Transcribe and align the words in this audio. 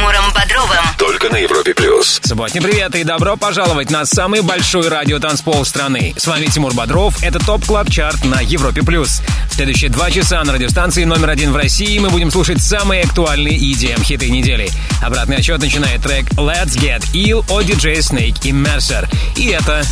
Тимуром 0.00 0.32
Бодровым. 0.32 0.84
Только 0.96 1.28
на 1.28 1.36
Европе 1.36 1.74
Плюс. 1.74 2.22
Субботний 2.24 2.62
привет 2.62 2.94
и 2.94 3.04
добро 3.04 3.36
пожаловать 3.36 3.90
на 3.90 4.06
самый 4.06 4.40
большой 4.40 4.88
радиотанцпол 4.88 5.62
страны. 5.66 6.14
С 6.16 6.26
вами 6.26 6.46
Тимур 6.46 6.72
Бодров, 6.72 7.22
это 7.22 7.38
Top 7.38 7.66
Club 7.66 7.90
Chart 7.90 8.24
на 8.24 8.40
Европе 8.40 8.82
Плюс. 8.82 9.20
В 9.50 9.54
следующие 9.54 9.90
два 9.90 10.10
часа 10.10 10.42
на 10.42 10.54
радиостанции 10.54 11.04
номер 11.04 11.28
один 11.28 11.52
в 11.52 11.56
России 11.56 11.98
мы 11.98 12.08
будем 12.08 12.30
слушать 12.30 12.62
самые 12.62 13.02
актуальные 13.02 13.58
EDM-хиты 13.58 14.30
недели. 14.30 14.70
Обратный 15.02 15.36
отчет 15.36 15.60
начинает 15.60 16.02
трек 16.02 16.24
Let's 16.30 16.78
Get 16.78 17.02
Ill 17.12 17.40
от 17.50 17.66
DJ 17.66 17.98
Snake 17.98 18.38
и 18.44 18.52
Mercer. 18.52 19.06
И 19.36 19.48
это 19.48 19.84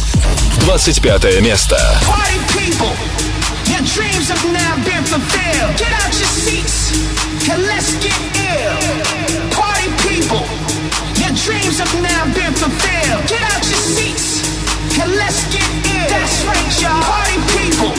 25 0.60 1.42
место. 1.42 1.76
Party 2.06 2.38
people, 2.56 2.96
your 3.66 3.82
dreams 3.94 4.30
have 4.30 4.42
now 4.54 4.74
been 4.86 5.04
fulfilled. 5.04 5.76
Get 5.76 5.92
out 5.92 6.18
your 6.18 6.28
seats 6.28 6.96
and 7.50 7.62
let's 7.66 7.92
get 8.02 8.16
ill. 8.36 9.47
People, 10.28 10.44
your 11.16 11.32
dreams 11.40 11.78
have 11.78 12.02
now 12.02 12.24
been 12.34 12.52
fulfilled. 12.52 13.24
Get 13.32 13.40
out 13.48 13.64
your 13.64 13.80
seats 13.80 14.44
and 15.00 15.10
let's 15.16 15.40
get 15.48 15.64
ill. 15.64 16.08
That's 16.12 16.44
right, 16.44 16.68
y'all. 16.84 17.00
Party 17.00 17.40
people, 17.56 17.96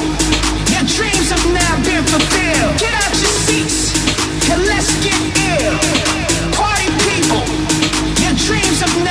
your 0.69 0.85
dreams 0.85 1.33
have 1.33 1.41
now 1.49 1.73
been 1.81 2.05
fulfilled. 2.05 2.77
Get 2.77 2.93
out 2.93 3.17
your 3.17 3.33
seats 3.49 3.97
and 4.45 4.61
let's 4.61 4.93
get 5.01 5.17
ill. 5.57 5.73
Party 6.53 6.93
people, 7.09 7.41
your 8.21 8.37
dreams 8.37 8.77
have 8.77 8.93
now 9.03 9.08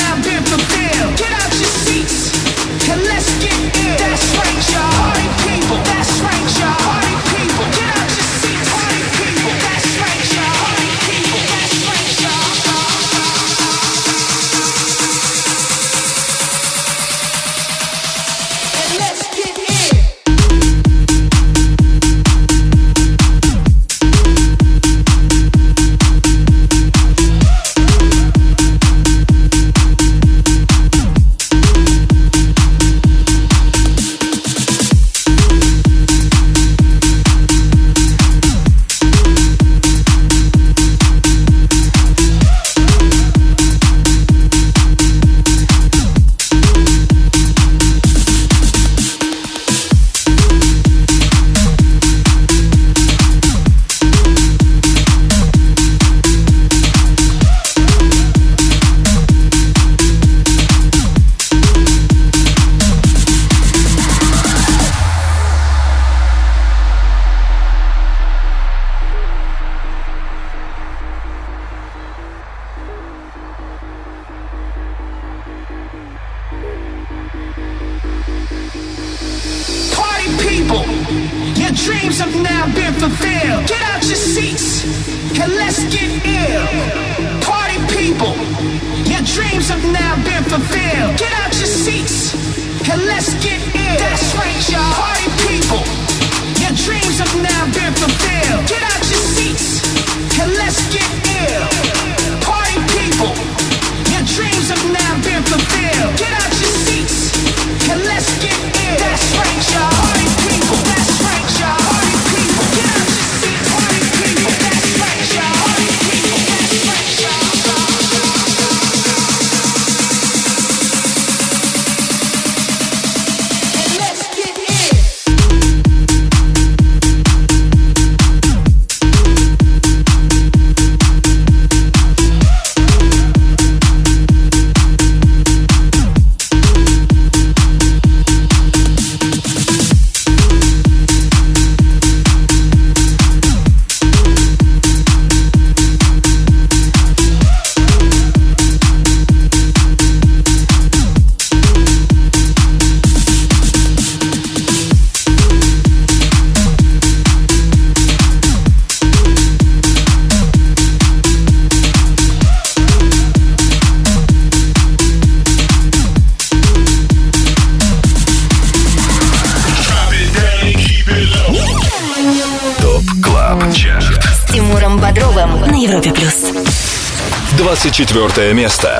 24 177.98 178.54
место. 178.54 178.97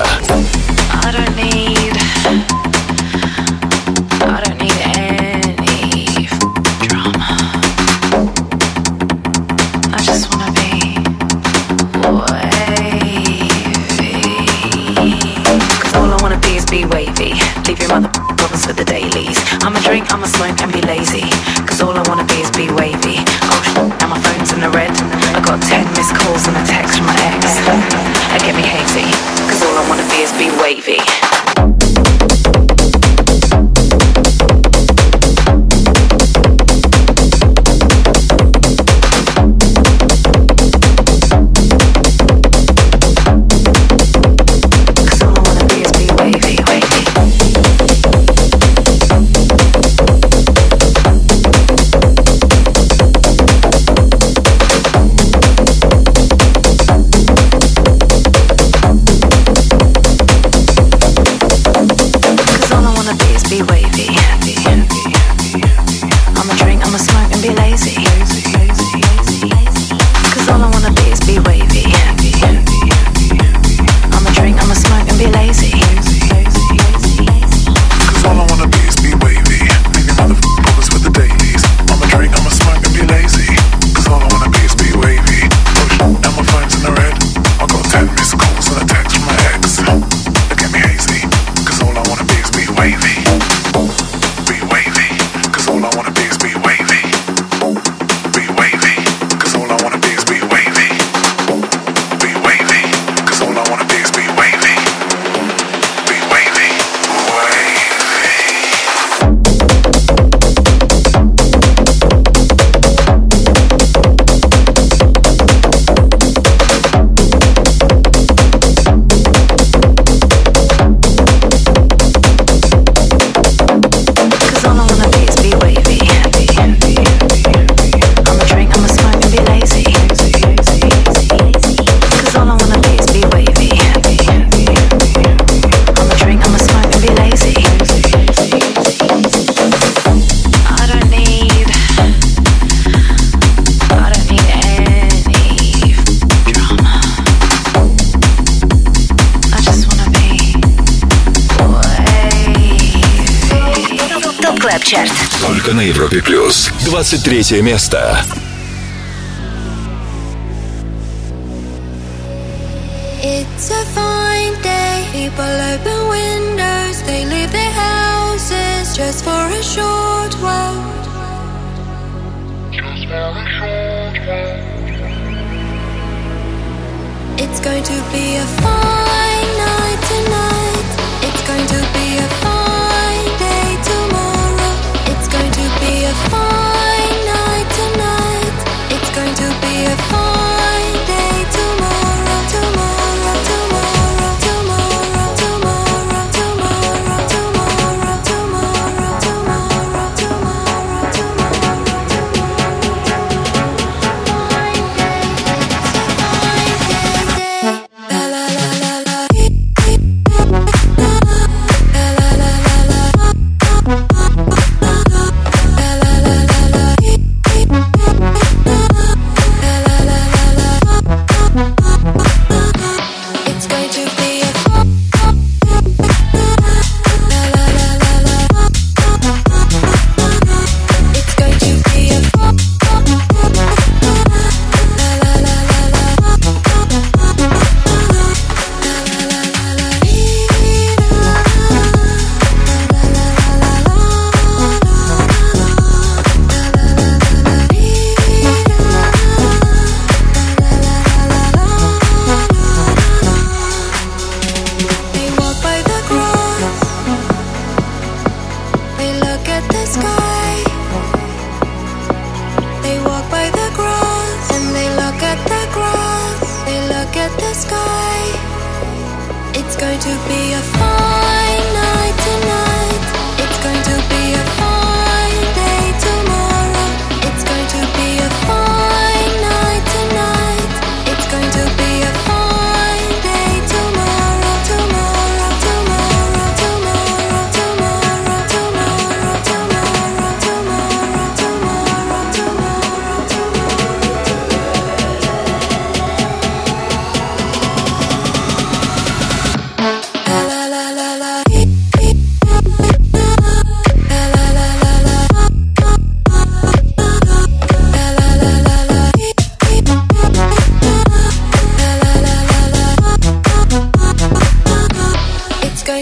Плюс. 156.49 156.71
23 156.85 157.61
место. 157.61 158.25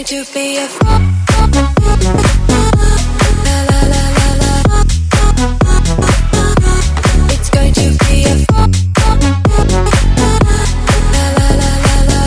To 0.08 0.24
be 0.32 0.56
a 0.56 0.66
La 3.44 3.56
la 3.68 3.80
la 3.92 4.02
la 4.18 4.28
la. 4.40 4.56
It's 7.28 7.50
going 7.50 7.74
to 7.74 7.92
be 8.06 8.24
a 8.24 8.34
La 11.12 11.24
la 11.36 11.48
la 11.60 11.70
la 11.84 11.96
la. 12.08 12.20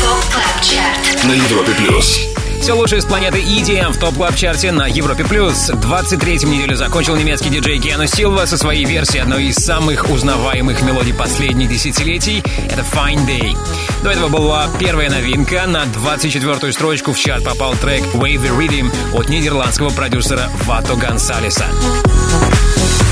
ТОП 0.00 0.24
КЛАБ 0.34 0.58
ЧАРТ 0.60 1.24
На 1.24 1.32
Европе 1.32 1.72
плюс. 1.72 2.20
Все 2.60 2.72
лучшее 2.74 3.00
с 3.00 3.06
планеты 3.06 3.38
EDM 3.38 3.92
в 3.92 3.98
топ 3.98 4.14
клаб 4.16 4.36
чарте 4.36 4.72
на 4.72 4.86
Европе+. 4.86 5.24
плюс. 5.24 5.70
23-ю 5.70 6.48
неделю 6.48 6.76
закончил 6.76 7.16
немецкий 7.16 7.48
диджей 7.48 7.78
Киану 7.78 8.06
Силва 8.06 8.44
со 8.44 8.58
своей 8.58 8.84
версией 8.84 9.22
одной 9.22 9.46
из 9.46 9.56
самых 9.56 10.10
узнаваемых 10.10 10.82
мелодий 10.82 11.14
последних 11.14 11.70
десятилетий. 11.70 12.44
Это 12.68 12.82
Fine 12.82 13.26
Day. 13.26 13.56
До 14.02 14.10
этого 14.10 14.28
была 14.28 14.68
первая 14.78 15.10
новинка. 15.10 15.66
На 15.66 15.84
24-ю 15.84 16.72
строчку 16.72 17.12
в 17.12 17.18
чарт 17.18 17.44
попал 17.44 17.74
трек 17.74 18.02
Wavy 18.14 18.48
Rhythm 18.56 18.90
от 19.14 19.28
нидерландского 19.28 19.90
продюсера 19.90 20.48
Вато 20.64 20.94
Гонсалеса. 20.94 21.66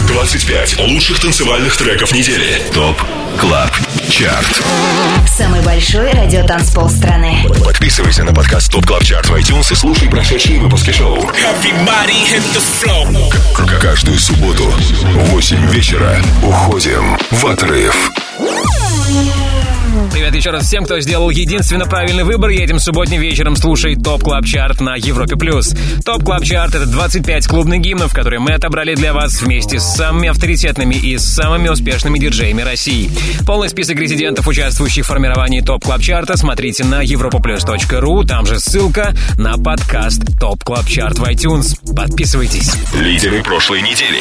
25 0.09 0.79
лучших 0.81 1.21
танцевальных 1.21 1.77
треков 1.77 2.13
недели. 2.13 2.63
ТОП 2.73 2.97
КЛАБ 3.39 3.71
ЧАРТ. 4.09 4.63
Самый 5.29 5.61
большой 5.61 6.11
радиотанцпол 6.11 6.89
страны. 6.89 7.45
Подписывайся 7.63 8.25
на 8.25 8.33
подкаст 8.33 8.73
ТОП 8.73 8.87
КЛАБ 8.87 9.05
ЧАРТ 9.05 9.27
в 9.29 9.35
iTunes 9.35 9.71
и 9.73 9.75
слушай 9.75 10.09
прошедшие 10.09 10.59
выпуски 10.59 10.91
шоу. 10.91 11.31
Каждую 13.81 14.19
субботу 14.19 14.65
в 14.65 15.31
8 15.33 15.71
вечера 15.71 16.17
уходим 16.43 17.19
в 17.31 17.47
отрыв. 17.47 18.11
Привет 20.13 20.35
еще 20.35 20.51
раз 20.51 20.65
всем, 20.65 20.85
кто 20.85 21.01
сделал 21.01 21.31
единственно 21.31 21.85
правильный 21.87 22.25
выбор 22.25 22.51
и 22.51 22.59
этим 22.59 22.79
субботним 22.79 23.21
вечером 23.21 23.57
слушает 23.57 24.03
Top 24.03 24.23
Club 24.23 24.45
Chart 24.45 24.81
на 24.81 24.95
Европе 24.95 25.37
Плюс. 25.37 25.75
Top 26.05 26.25
Club 26.25 26.45
Chart — 26.45 26.77
это 26.77 26.87
25 26.87 27.47
клубных 27.47 27.81
гимнов, 27.81 28.15
которые 28.15 28.41
мы 28.41 28.53
отобрали 28.53 28.95
для 28.95 29.13
вас 29.13 29.43
вместе 29.43 29.79
с 29.79 29.85
самыми 29.85 30.29
авторитетными 30.29 30.95
и 30.95 31.19
самыми 31.19 31.69
успешными 31.69 32.19
диджеями 32.19 32.63
России. 32.63 33.11
Полный 33.47 33.69
список 33.69 33.99
резидентов, 33.99 34.47
участвующих 34.47 35.05
в 35.05 35.09
формировании 35.09 35.61
Top 35.61 35.85
Club 35.85 36.01
Chart 36.01 36.27
а, 36.27 36.37
смотрите 36.37 36.85
на 36.85 37.05
europaplus.ru, 37.05 38.27
там 38.27 38.47
же 38.47 38.61
ссылка 38.61 39.15
на 39.37 39.57
подкаст 39.59 40.23
Top 40.39 40.63
Club 40.63 40.87
Chart 40.87 41.19
в 41.19 41.25
iTunes. 41.25 41.77
Подписывайтесь. 41.95 42.73
Лидеры 42.95 43.43
прошлой 43.43 43.83
недели. 43.83 44.21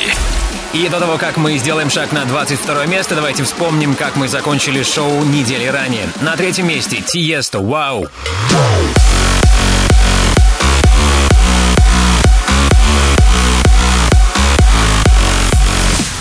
И 0.73 0.89
до 0.89 0.99
того, 0.99 1.17
как 1.17 1.37
мы 1.37 1.57
сделаем 1.57 1.89
шаг 1.89 2.11
на 2.11 2.25
22 2.25 2.85
место, 2.87 3.15
давайте 3.15 3.43
вспомним, 3.43 3.95
как 3.95 4.15
мы 4.15 4.27
закончили 4.27 4.83
шоу 4.83 5.23
недели 5.23 5.65
ранее. 5.65 6.07
На 6.21 6.35
третьем 6.35 6.67
месте 6.67 7.01
Тиесто 7.01 7.59
«Вау». 7.59 8.07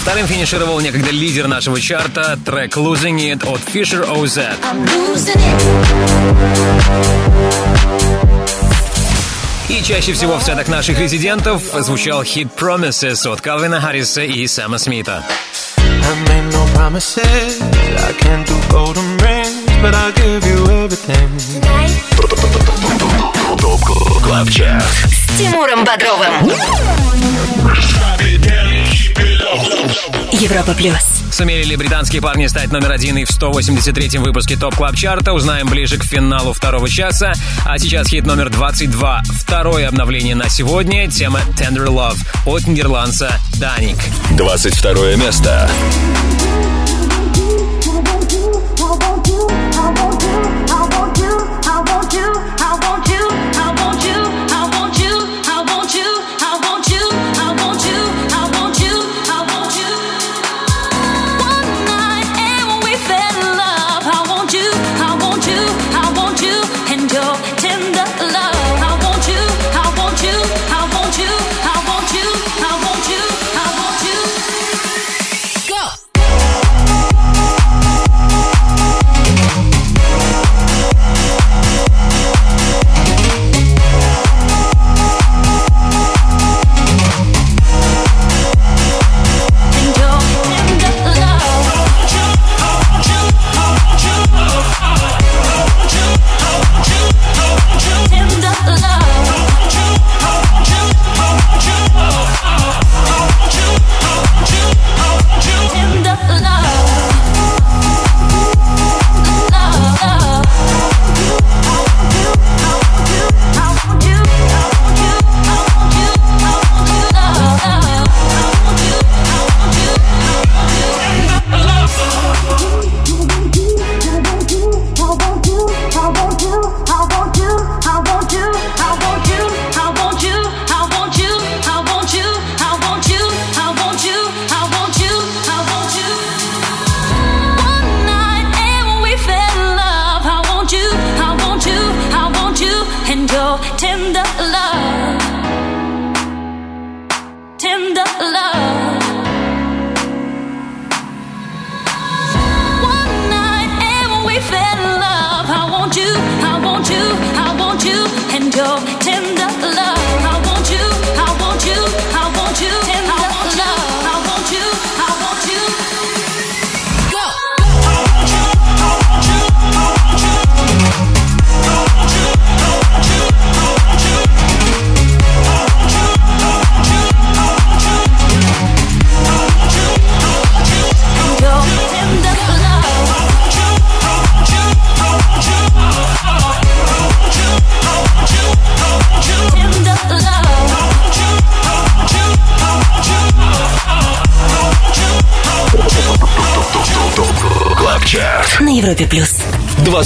Вторым 0.02 0.28
финишировал 0.28 0.80
некогда 0.80 1.10
лидер 1.10 1.48
нашего 1.48 1.80
чарта 1.80 2.38
трек 2.44 2.76
«Losing 2.76 3.18
It» 3.18 3.44
от 3.44 3.60
Fisher 3.60 4.08
OZ. 4.08 4.54
И 9.68 9.82
чаще 9.82 10.12
всего 10.12 10.38
в 10.38 10.42
сетах 10.44 10.68
наших 10.68 10.98
резидентов 10.98 11.62
звучал 11.80 12.22
хит 12.22 12.48
Promises 12.56 13.28
от 13.30 13.40
Калвина 13.40 13.80
Харриса 13.80 14.22
и 14.22 14.46
Сэма 14.46 14.78
Смита. 14.78 15.24
С 25.08 25.38
Тимуром 25.38 25.84
Бодровым. 25.84 26.52
Европа 30.32 30.74
плюс. 30.74 30.94
Сумели 31.30 31.64
ли 31.64 31.76
британские 31.76 32.22
парни 32.22 32.46
стать 32.46 32.72
номер 32.72 32.92
один 32.92 33.18
и 33.18 33.24
в 33.24 33.30
183-м 33.30 34.22
выпуске 34.22 34.56
Top 34.56 34.74
Club 34.74 34.96
Chart 34.96 35.22
а, 35.22 35.32
узнаем 35.32 35.68
ближе 35.68 35.98
к 35.98 36.04
финалу 36.04 36.52
второго 36.52 36.88
часа. 36.88 37.32
А 37.64 37.78
сейчас 37.78 38.08
хит 38.08 38.26
номер 38.26 38.50
22. 38.50 39.22
Второе 39.40 39.88
обновление 39.88 40.34
на 40.34 40.48
сегодня. 40.48 41.10
Тема 41.10 41.40
Tender 41.58 41.86
Love 41.86 42.18
от 42.46 42.66
нидерландца 42.66 43.38
Даник. 43.58 43.98
22 44.36 45.16
место. 45.16 45.70
Европе 49.86 50.55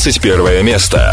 21 0.01 0.63
место. 0.65 1.10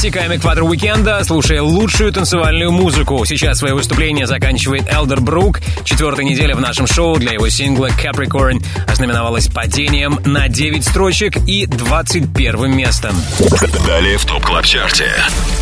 Плюс. 0.00 0.10
Пересекаем 0.10 0.34
экватор 0.34 0.64
уикенда, 0.64 1.22
слушая 1.24 1.62
лучшую 1.62 2.12
танцевальную 2.12 2.72
музыку. 2.72 3.24
Сейчас 3.26 3.58
свое 3.58 3.74
выступление 3.74 4.26
заканчивает 4.26 4.90
Elderbrook. 4.90 5.60
Четвертая 5.84 6.24
неделя 6.24 6.56
в 6.56 6.60
нашем 6.60 6.86
шоу 6.86 7.16
для 7.16 7.32
его 7.32 7.48
сингла 7.48 7.88
Capricorn 7.88 8.64
ознаменовалась 8.88 9.48
падением 9.48 10.18
на 10.24 10.48
9 10.48 10.84
строчек 10.84 11.36
и 11.46 11.66
21 11.66 12.74
местом. 12.74 13.14
Далее 13.86 14.16
в 14.16 14.24
Top 14.24 14.42
Club 14.44 14.64
Chart 14.64 14.97
е. 14.97 15.10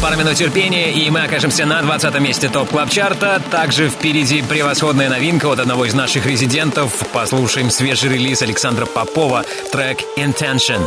Пара 0.01 0.17
минут 0.17 0.35
терпения, 0.35 0.93
и 0.93 1.11
мы 1.11 1.25
окажемся 1.25 1.67
на 1.67 1.83
20 1.83 2.21
месте 2.21 2.49
Top 2.49 2.69
Club 2.69 2.91
Chart 2.91 3.28
а. 3.28 3.43
Также 3.51 3.89
впереди 3.89 4.43
превосходная 4.43 5.09
новинка 5.09 5.47
от 5.47 5.59
одного 5.59 5.85
из 5.85 5.95
наших 5.95 6.27
резидентов. 6.27 6.93
Послушаем 7.13 7.71
свежий 7.71 8.11
релиз 8.11 8.43
Александра 8.43 8.87
Попова, 8.87 9.45
трек 9.73 9.99
Intention. 10.17 10.81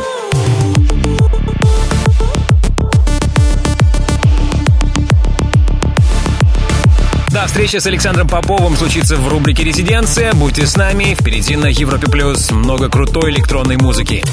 Встреча 7.52 7.80
с 7.80 7.86
Александром 7.86 8.28
Поповым 8.28 8.78
случится 8.78 9.16
в 9.16 9.28
рубрике 9.28 9.62
«Резиденция». 9.62 10.32
Будьте 10.32 10.66
с 10.66 10.74
нами. 10.74 11.14
Впереди 11.14 11.54
на 11.54 11.66
Европе 11.66 12.06
Плюс 12.10 12.50
много 12.50 12.88
крутой 12.88 13.30
электронной 13.30 13.76
музыки. 13.76 14.24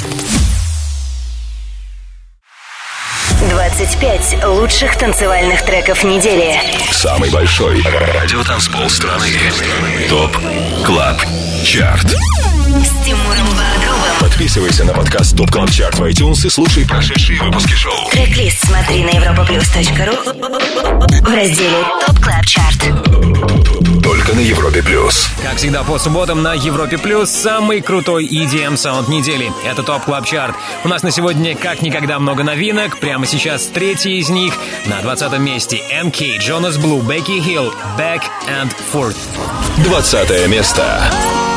25 3.49 4.45
лучших 4.45 4.97
танцевальных 4.97 5.65
треков 5.65 6.05
недели. 6.05 6.61
Самый 6.91 7.29
большой 7.29 7.81
радиотанцпол 7.81 8.89
страны. 8.89 9.27
ТОП 10.07 10.37
Клаб 10.85 11.21
Чарт. 11.65 12.07
С 12.07 13.05
Тимуром 13.05 13.47
Бодровым. 13.47 13.68
Подписывайся 14.39 14.85
на 14.85 14.93
подкаст 14.93 15.35
Top 15.35 15.51
Club 15.51 15.69
Chart 15.69 15.99
в 15.99 16.03
iTunes 16.05 16.47
и 16.47 16.49
слушай 16.49 16.87
прошедшие 16.87 17.41
выпуски 17.41 17.73
шоу. 17.73 18.09
Трек-лист 18.09 18.65
смотри 18.65 19.03
на 19.03 19.09
europaplus.ru 19.09 20.15
в 21.21 21.35
разделе 21.35 21.83
ТОП 22.07 22.19
Клаб 22.21 22.45
Чарт. 22.45 24.01
Только 24.01 24.33
на 24.33 24.39
Европе 24.39 24.81
Плюс. 24.81 25.27
Как 25.43 25.57
всегда, 25.57 25.83
по 25.83 25.99
субботам 25.99 26.41
на 26.41 26.53
Европе 26.53 26.97
Плюс 26.97 27.29
самый 27.29 27.81
крутой 27.81 28.27
EDM 28.27 28.77
саунд 28.77 29.09
недели. 29.09 29.51
Это 29.65 29.83
Top 29.83 30.05
Club 30.05 30.25
Chart. 30.25 30.55
У 30.85 30.87
нас 30.87 31.03
на 31.03 31.11
сегодня 31.11 31.57
как 31.57 31.81
никогда 31.81 32.17
много 32.17 32.43
новинок. 32.43 32.97
Прямо 32.99 33.25
сейчас 33.25 33.65
третий 33.65 34.19
из 34.19 34.29
них. 34.29 34.53
На 34.85 35.01
20 35.01 35.37
месте 35.39 35.81
MK, 36.01 36.37
Jonas 36.39 36.79
Blue, 36.79 37.05
Becky 37.05 37.43
Hill, 37.43 37.73
Back 37.97 38.21
and 38.47 38.73
Forth. 38.93 39.17
20 39.83 40.47
место. 40.47 41.11
ТОП 41.11 41.48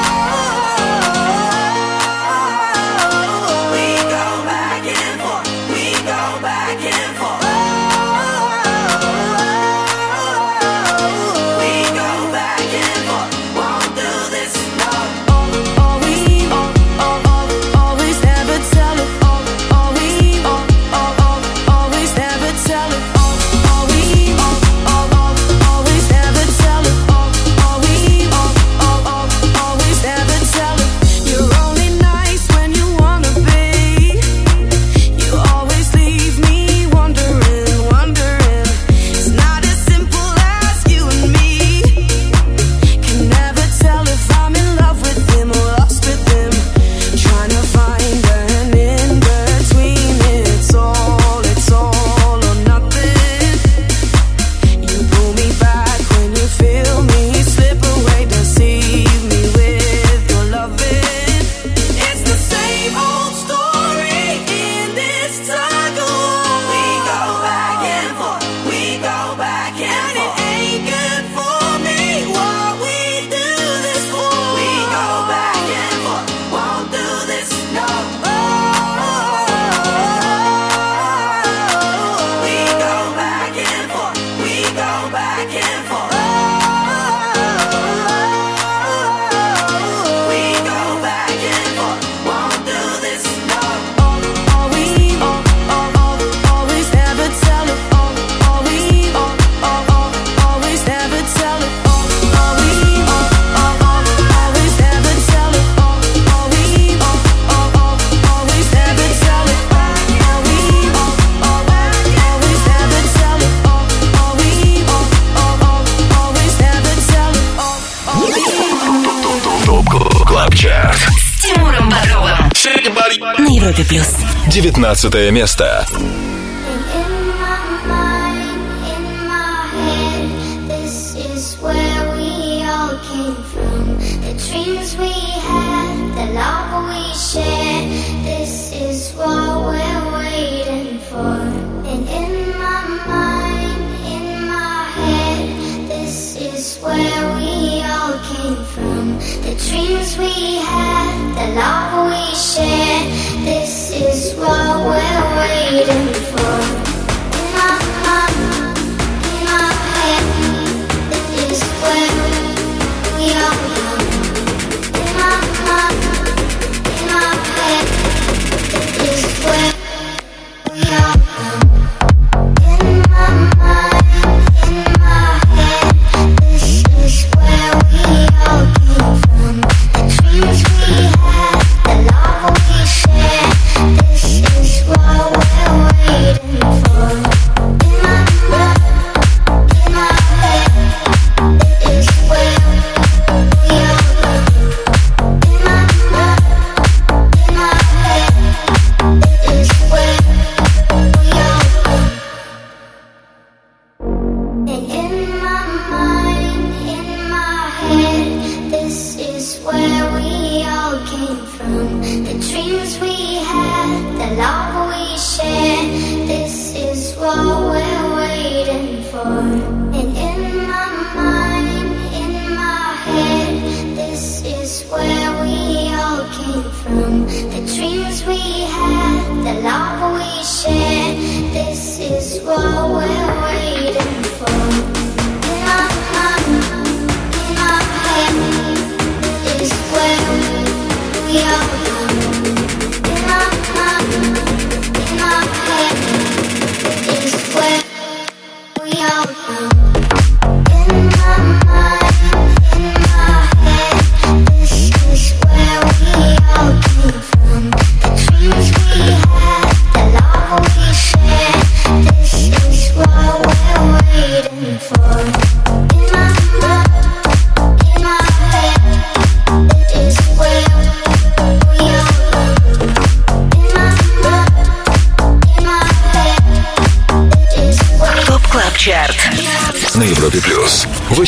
19 125.02 125.32
место. 125.32 125.84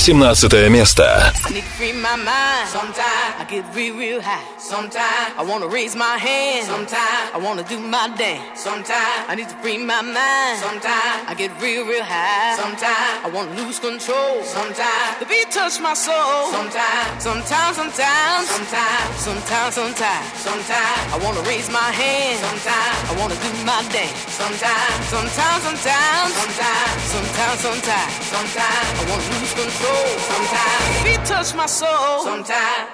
18 0.04 0.14
место. 0.70 1.32
Sometimes 2.68 3.34
I 3.40 3.46
get 3.50 3.64
real, 3.74 3.96
real 3.96 4.22
high. 4.22 4.44
Sometimes 4.60 5.34
I 5.38 5.44
wanna 5.44 5.68
raise 5.68 5.96
my 5.96 6.18
hand. 6.18 6.68
Sometimes 6.68 7.32
I 7.34 7.38
wanna 7.38 7.64
do 7.64 7.80
my 7.80 8.10
dance. 8.18 8.60
Sometimes 8.62 9.26
I 9.30 9.36
need 9.36 9.48
to 9.48 9.56
free 9.64 9.78
my 9.78 10.02
mind. 10.02 10.60
Sometimes 10.60 11.24
I 11.28 11.34
get 11.34 11.52
real, 11.62 11.86
real 11.88 12.04
high. 12.04 12.56
Sometimes 12.60 13.24
I 13.24 13.30
wanna 13.34 13.56
lose 13.56 13.80
control. 13.80 14.44
Sometimes 14.44 15.20
the 15.20 15.26
beat 15.26 15.50
touch 15.50 15.80
my 15.80 15.94
soul. 15.96 16.52
Sometimes, 16.52 17.24
sometimes, 17.24 17.76
sometimes, 17.78 18.48
sometimes, 18.52 19.16
sometimes, 19.18 19.74
sometimes, 19.76 20.28
sometimes 20.44 21.14
I 21.14 21.18
wanna 21.24 21.42
raise 21.48 21.70
my 21.72 21.90
hand. 22.02 22.38
Sometimes 22.44 22.98
I 23.10 23.14
wanna 23.20 23.36
do 23.40 23.50
my 23.66 23.82
dance. 23.96 24.23
Sometimes, 24.35 25.07
sometimes, 25.07 25.63
sometimes, 25.63 26.35
sometimes, 26.35 27.03
sometimes, 27.15 27.61
sometimes, 27.61 28.15
sometimes 28.35 29.01
I 29.01 29.05
wanna 29.09 29.39
lose 29.39 29.55
control. 29.55 30.07
Sometimes 30.31 31.05
beat 31.05 31.25
touch 31.25 31.55
my 31.55 31.67
soul. 31.67 32.25
Sometimes. 32.25 32.94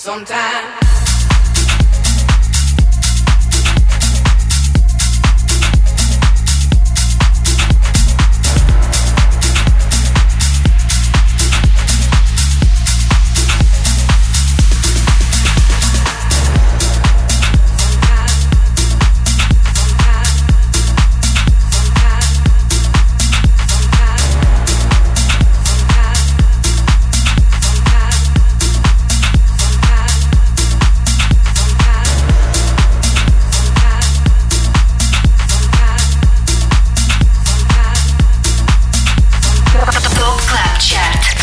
Sometimes. 0.00 0.79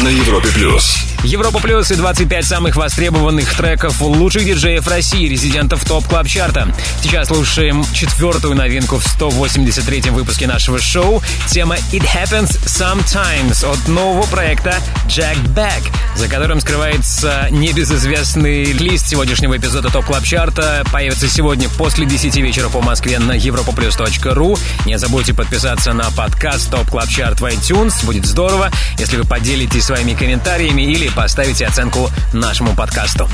На 0.08 0.12
Европе 0.12 0.48
плюс. 0.54 1.07
Европа 1.24 1.60
Плюс 1.60 1.92
и 1.92 1.96
25 1.96 2.46
самых 2.46 2.76
востребованных 2.76 3.54
треков 3.56 4.02
лучших 4.02 4.46
диджеев 4.46 4.88
России, 4.88 5.28
резидентов 5.28 5.84
Top 5.84 6.06
Club 6.06 6.28
Chart 6.28 6.61
а. 6.61 6.74
Сейчас 7.02 7.28
слушаем 7.28 7.84
четвертую 7.94 8.56
новинку 8.56 8.98
в 8.98 9.06
183-м 9.06 10.14
выпуске 10.14 10.48
нашего 10.48 10.80
шоу. 10.80 11.22
Тема 11.48 11.76
It 11.92 12.04
Happens 12.04 12.58
Sometimes 12.66 13.66
от 13.70 13.88
нового 13.88 14.26
проекта 14.28 14.78
Jack 15.08 15.38
Back, 15.54 15.84
за 16.16 16.28
которым 16.28 16.62
скрывается 16.62 17.48
небезызвестный 17.52 18.66
лист 18.66 19.08
сегодняшнего 19.08 19.58
эпизода 19.58 19.90
Top 19.90 20.06
Club 20.06 20.24
Chart 20.24 20.66
а. 20.66 20.84
Появится 20.92 21.28
сегодня 21.28 21.68
после 21.70 22.06
10 22.06 22.36
вечера 22.38 22.70
по 22.70 22.82
Москве 22.82 23.20
на 23.20 23.36
europaplus.ru. 23.38 24.58
Не 24.86 24.98
забудьте 24.98 25.34
подписаться 25.34 25.94
на 25.94 26.10
подкаст 26.12 26.72
Top 26.72 26.88
Club 26.90 27.10
Chart 27.10 27.42
в 27.42 27.46
iTunes. 27.46 28.06
Будет 28.06 28.26
здорово, 28.26 28.72
если 28.98 29.18
вы 29.18 29.26
поделитесь 29.26 29.84
своими 29.84 30.14
комментариями 30.14 30.84
или 30.84 31.07
и 31.08 31.10
поставите 31.16 31.66
оценку 31.66 32.10
нашему 32.34 32.76
подкасту. 32.76 33.28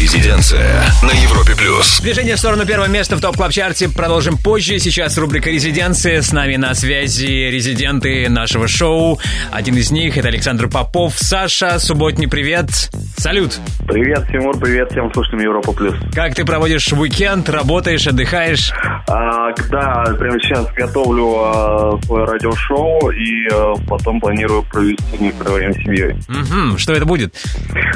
Резиденция 0.00 0.82
на 1.02 1.10
Европе 1.10 1.54
плюс. 1.56 2.00
Движение 2.00 2.36
в 2.36 2.38
сторону 2.38 2.66
первого 2.66 2.88
места 2.88 3.16
в 3.16 3.20
топ 3.20 3.36
клаб 3.36 3.52
чарте 3.52 3.88
продолжим 3.88 4.36
позже. 4.36 4.78
Сейчас 4.78 5.16
рубрика 5.18 5.50
Резиденция. 5.50 6.22
С 6.22 6.32
нами 6.32 6.56
на 6.56 6.74
связи 6.74 7.50
резиденты 7.50 8.28
нашего 8.28 8.66
шоу. 8.68 9.20
Один 9.52 9.76
из 9.76 9.90
них 9.90 10.16
это 10.16 10.28
Александр 10.28 10.68
Попов. 10.68 11.14
Саша, 11.16 11.78
субботний 11.78 12.28
привет. 12.28 12.90
Салют. 13.16 13.58
Привет, 13.86 14.26
Тимур, 14.28 14.58
привет 14.58 14.90
всем 14.90 15.12
слушателям 15.12 15.42
Европа 15.42 15.72
плюс. 15.72 15.94
Как 16.14 16.34
ты 16.34 16.44
проводишь 16.44 16.92
уикенд? 16.92 17.48
Работаешь, 17.48 18.06
отдыхаешь? 18.06 18.72
А, 19.08 19.52
да, 19.70 20.04
прямо 20.18 20.38
сейчас 20.40 20.66
готовлю 20.74 21.36
а, 21.36 22.00
свой 22.04 22.24
радиошоу 22.40 23.10
и 23.10 23.46
э, 23.50 23.74
потом 23.88 24.20
планирую 24.20 24.62
провести 24.64 25.18
некоторое 25.18 25.54
время 25.56 25.72
с 25.74 25.76
семьей. 25.76 26.14
Мгм, 26.28 26.78
Что 26.78 26.92
это 26.94 27.04
будет? 27.04 27.34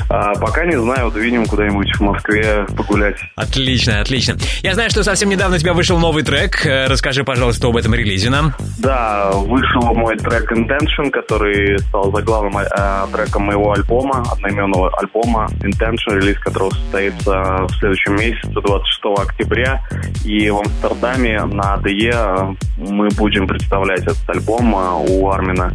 А, 0.08 0.34
пока 0.34 0.64
не 0.64 0.78
знаю, 0.80 1.06
вот 1.06 1.16
видим 1.16 1.46
куда-нибудь 1.46 1.94
в 1.96 2.00
Москве 2.00 2.66
погулять. 2.76 3.16
Отлично, 3.36 4.00
отлично. 4.00 4.36
Я 4.62 4.74
знаю, 4.74 4.90
что 4.90 5.02
совсем 5.02 5.28
недавно 5.28 5.56
у 5.56 5.58
тебя 5.58 5.72
вышел 5.74 5.98
новый 5.98 6.22
трек. 6.22 6.64
Э, 6.66 6.86
Расскажи, 6.86 7.24
пожалуйста, 7.24 7.68
об 7.68 7.76
этом 7.76 7.94
релизе 7.94 8.30
нам. 8.30 8.54
Да, 8.78 9.30
вышел 9.32 9.82
мой 9.94 10.16
трек 10.16 10.52
Intention, 10.52 11.10
который 11.10 11.78
стал 11.80 12.12
заглавным 12.12 12.58
э, 12.58 13.06
треком 13.12 13.44
моего 13.44 13.72
альбома, 13.72 14.24
одноименного 14.30 14.90
альбома 14.98 15.48
Intention, 15.60 16.20
релиз 16.20 16.38
которого 16.38 16.70
состоится 16.70 17.64
в 17.66 17.70
следующем 17.78 18.16
месяце, 18.16 18.48
26 18.48 19.00
октября. 19.18 19.82
И 20.24 20.50
в 20.50 20.58
Амстердаме 20.58 21.44
на 21.44 21.74
АДЕ 21.74 22.10
э, 22.14 22.54
мы 22.78 23.08
будем 23.16 23.46
представлять 23.46 24.02
этот 24.02 24.18
альбом 24.34 24.74
э, 24.74 25.12
у 25.12 25.30
Армина 25.30 25.72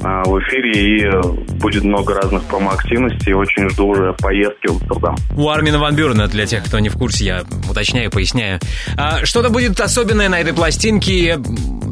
э, 0.00 0.22
в 0.26 0.38
эфире. 0.40 0.72
И 0.72 1.04
э, 1.04 1.22
будет 1.60 1.84
много 1.84 2.14
разных 2.14 2.44
промо-активностей. 2.44 3.32
Очень 3.32 3.68
жду 3.70 3.88
уже 3.88 4.12
поездки 4.14 4.68
в 4.68 4.72
Амстердам. 4.72 5.16
У 5.36 5.48
Армина 5.48 5.78
Ван 5.78 5.94
Бюрена, 5.94 6.28
для 6.28 6.46
тех, 6.46 6.64
кто 6.64 6.78
не 6.78 6.88
в 6.88 6.94
курсе, 6.94 7.24
я 7.24 7.42
уточняю, 7.68 8.10
поясняю. 8.10 8.60
А, 8.96 9.24
что-то 9.24 9.50
будет 9.50 9.80
особенное 9.80 10.28
на 10.28 10.40
этой 10.40 10.52
пластинке? 10.52 11.38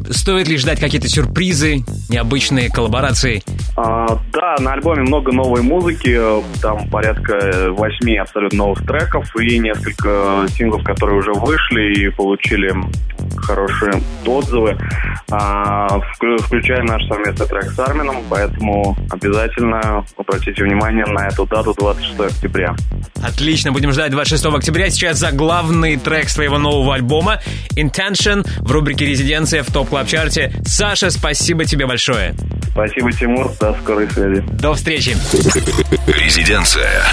Стоит 0.09 0.47
ли 0.47 0.57
ждать 0.57 0.79
какие-то 0.79 1.07
сюрпризы, 1.07 1.83
необычные 2.09 2.69
коллаборации? 2.69 3.41
А, 3.75 4.19
да, 4.31 4.55
на 4.59 4.73
альбоме 4.73 5.01
много 5.01 5.31
новой 5.31 5.61
музыки, 5.61 6.19
там 6.61 6.87
порядка 6.89 7.69
восьми 7.71 8.17
абсолютно 8.17 8.57
новых 8.57 8.85
треков 8.85 9.25
и 9.39 9.57
несколько 9.59 10.45
синглов, 10.49 10.83
которые 10.83 11.19
уже 11.19 11.33
вышли 11.33 11.93
и 11.93 12.09
получили 12.09 12.73
хорошие 13.37 14.01
отзывы, 14.25 14.77
а, 15.31 15.87
вклю- 16.15 16.41
включая 16.41 16.81
наш 16.83 17.05
совместный 17.07 17.47
трек 17.47 17.71
с 17.71 17.79
Армином, 17.79 18.17
поэтому 18.29 18.97
обязательно 19.09 20.05
обратите 20.17 20.63
внимание 20.63 21.05
на 21.05 21.27
эту 21.27 21.45
дату 21.45 21.73
26 21.77 22.19
октября. 22.27 22.75
Отлично, 23.23 23.71
будем 23.71 23.91
ждать 23.91 24.11
26 24.11 24.57
октября. 24.57 24.89
Сейчас 24.89 25.17
за 25.17 25.31
главный 25.31 25.97
трек 25.97 26.29
своего 26.29 26.57
нового 26.57 26.95
альбома 26.95 27.39
Intention 27.75 28.45
в 28.59 28.71
рубрике 28.71 29.05
«Резиденция» 29.05 29.63
в 29.63 29.71
Top 29.71 29.89
Club 29.89 30.07
Chart 30.07 30.40
е. 30.40 30.53
Саша, 30.65 31.09
спасибо 31.09 31.65
тебе 31.65 31.85
большое. 31.85 32.33
Спасибо, 32.71 33.11
Тимур, 33.11 33.51
до 33.59 33.73
скорой 33.81 34.09
связи. 34.09 34.43
До 34.59 34.73
встречи. 34.73 35.15
Резиденция. 36.07 37.03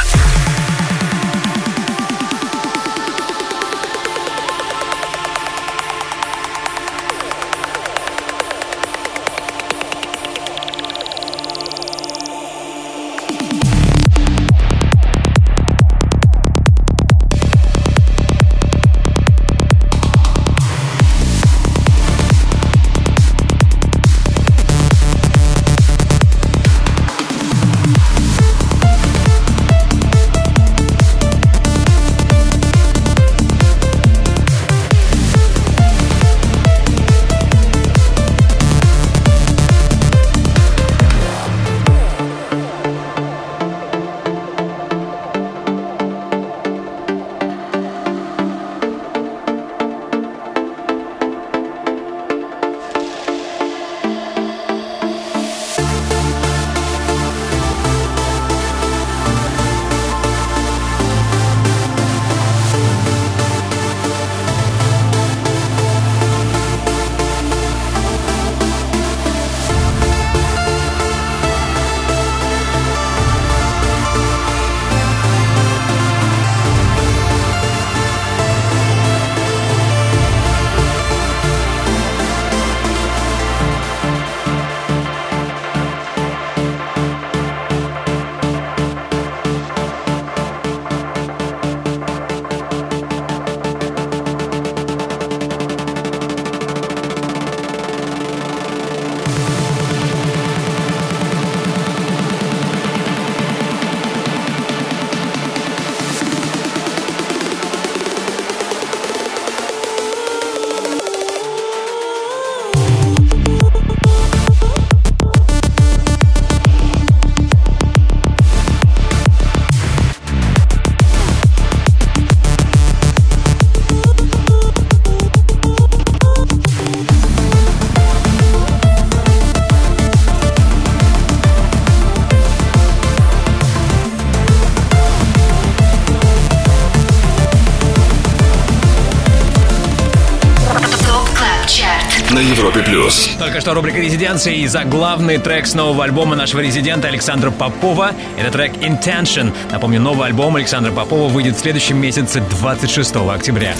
На 142.32 142.38
Европе 142.38 142.80
плюс. 142.84 143.28
Только 143.40 143.60
что 143.60 143.74
рубрика 143.74 143.98
«Резиденция» 143.98 144.54
и 144.54 144.66
заглавный 144.68 145.38
трек 145.38 145.66
с 145.66 145.74
нового 145.74 146.04
альбома 146.04 146.36
нашего 146.36 146.60
резидента 146.60 147.08
Александра 147.08 147.50
Попова. 147.50 148.12
Это 148.38 148.52
трек 148.52 148.74
«Intention». 148.74 149.52
Напомню, 149.72 150.00
новый 150.00 150.28
альбом 150.28 150.54
Александра 150.54 150.92
Попова 150.92 151.28
выйдет 151.28 151.56
в 151.56 151.60
следующем 151.60 151.96
месяце 152.00 152.40
26 152.40 153.16
октября. 153.16 153.74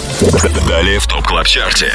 Далее 0.68 0.98
в 0.98 1.06
Top 1.06 1.24
Club 1.24 1.46
Chart 1.46 1.79
е. 1.79 1.92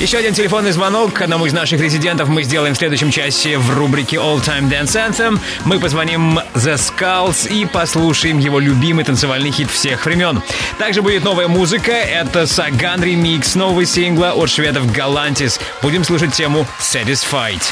Еще 0.00 0.18
один 0.18 0.34
телефонный 0.34 0.72
звонок 0.72 1.12
к 1.12 1.22
одному 1.22 1.46
из 1.46 1.52
наших 1.52 1.80
резидентов 1.80 2.28
мы 2.28 2.42
сделаем 2.42 2.74
в 2.74 2.78
следующем 2.78 3.12
часе 3.12 3.56
в 3.56 3.70
рубрике 3.70 4.16
All 4.16 4.44
Time 4.44 4.68
Dance 4.68 4.96
Anthem. 4.96 5.38
Мы 5.64 5.78
позвоним 5.78 6.40
The 6.54 6.74
Skulls 6.74 7.48
и 7.48 7.64
послушаем 7.66 8.40
его 8.40 8.58
любимый 8.58 9.04
танцевальный 9.04 9.52
хит 9.52 9.70
всех 9.70 10.04
времен. 10.04 10.42
Также 10.78 11.02
будет 11.02 11.22
новая 11.22 11.46
музыка. 11.46 11.92
Это 11.92 12.48
Sagan 12.48 13.04
ремикс 13.04 13.54
нового 13.54 13.84
сингла 13.84 14.32
от 14.32 14.50
шведов 14.50 14.86
Galantis. 14.86 15.60
Будем 15.92 16.04
слушать 16.04 16.32
тему 16.32 16.66
Satisfied. 16.80 17.62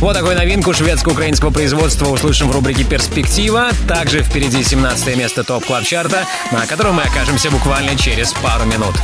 Вот 0.00 0.14
такую 0.14 0.36
новинку 0.38 0.72
шведско-украинского 0.72 1.50
производства 1.50 2.06
услышим 2.06 2.48
в 2.48 2.52
рубрике 2.52 2.84
«Перспектива». 2.84 3.68
Также 3.86 4.22
впереди 4.22 4.62
17 4.62 5.14
место 5.14 5.44
Top 5.44 5.66
Club 5.66 5.84
Chart 5.84 6.13
а, 6.13 6.24
на 6.50 6.66
котором 6.66 6.94
мы 6.94 7.02
окажемся 7.02 7.50
буквально 7.50 7.94
через 7.94 8.32
пару 8.32 8.64
минут. 8.64 8.94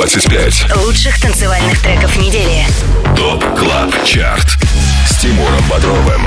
25 0.00 0.76
лучших 0.76 1.20
танцевальных 1.20 1.78
треков 1.82 2.16
недели. 2.16 2.64
Top 3.14 3.44
Club 3.54 4.02
Chart 4.02 4.56
с 5.06 5.20
Тимуром 5.20 5.62
Бодровым. 5.68 6.22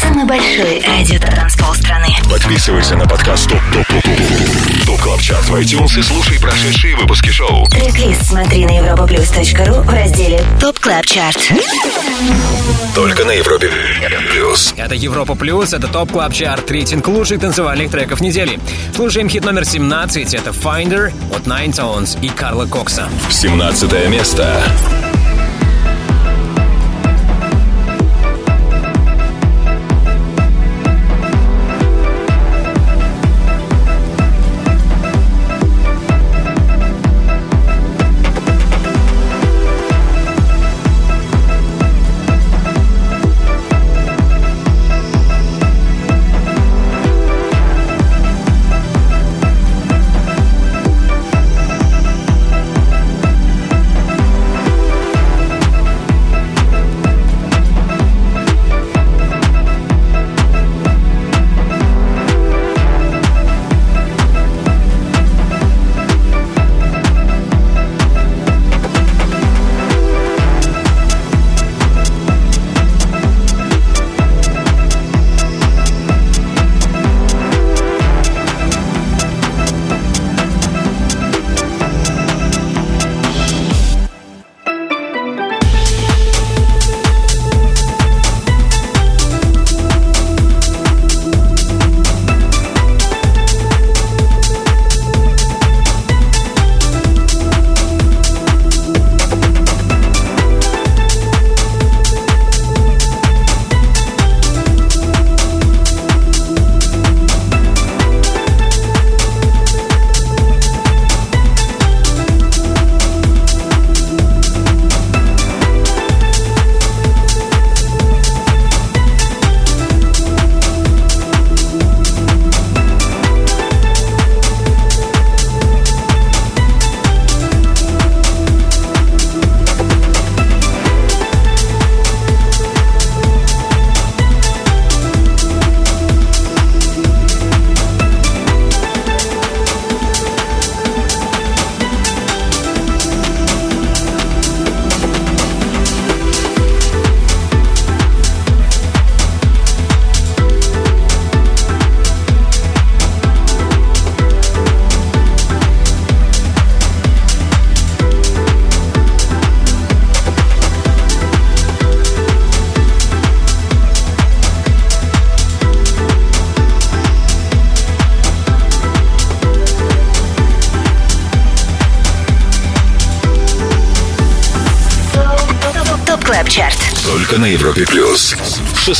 Самый 0.00 0.24
большой 0.26 0.80
радиотанцпол 0.86 1.74
страны. 1.74 2.06
Подписывайся 2.30 2.94
на 2.94 3.08
подкаст 3.08 3.48
Top 3.48 3.60
Top 3.72 3.88
Top 3.88 4.04
Top 4.04 4.79
YouTube 4.90 5.00
Club 5.04 5.18
Chart 5.18 5.42
в 5.42 5.54
iTunes 5.54 5.98
и 5.98 6.02
слушай 6.02 6.40
прошедшие 6.40 6.96
выпуски 6.96 7.30
шоу. 7.30 7.64
трек 7.66 8.16
смотри 8.22 8.64
на 8.64 8.78
europaplus.ru 8.78 9.82
в 9.82 9.90
разделе 9.90 10.42
Top 10.58 10.78
Club 10.80 11.06
Chart. 11.06 11.38
Только 12.94 13.24
на 13.24 13.30
Европе 13.32 13.70
Плюс. 14.32 14.74
Это 14.76 14.94
Европа 14.94 15.34
Плюс, 15.34 15.72
это 15.72 15.86
Top 15.86 16.12
Club 16.12 16.32
Chart, 16.32 16.70
рейтинг 16.70 17.06
лучших 17.06 17.40
танцевальных 17.40 17.90
треков 17.90 18.20
недели. 18.20 18.58
Слушаем 18.94 19.28
хит 19.28 19.44
номер 19.44 19.64
17, 19.64 20.34
это 20.34 20.50
Finder 20.50 21.12
от 21.34 21.46
Nine 21.46 21.72
Tones 21.72 22.18
и 22.20 22.28
Карла 22.28 22.66
Кокса. 22.66 23.08
17 23.30 24.08
место. 24.08 24.60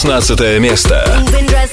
16 0.01 0.59
место. 0.61 1.05
Moving, 1.27 1.47
dress, 1.47 1.70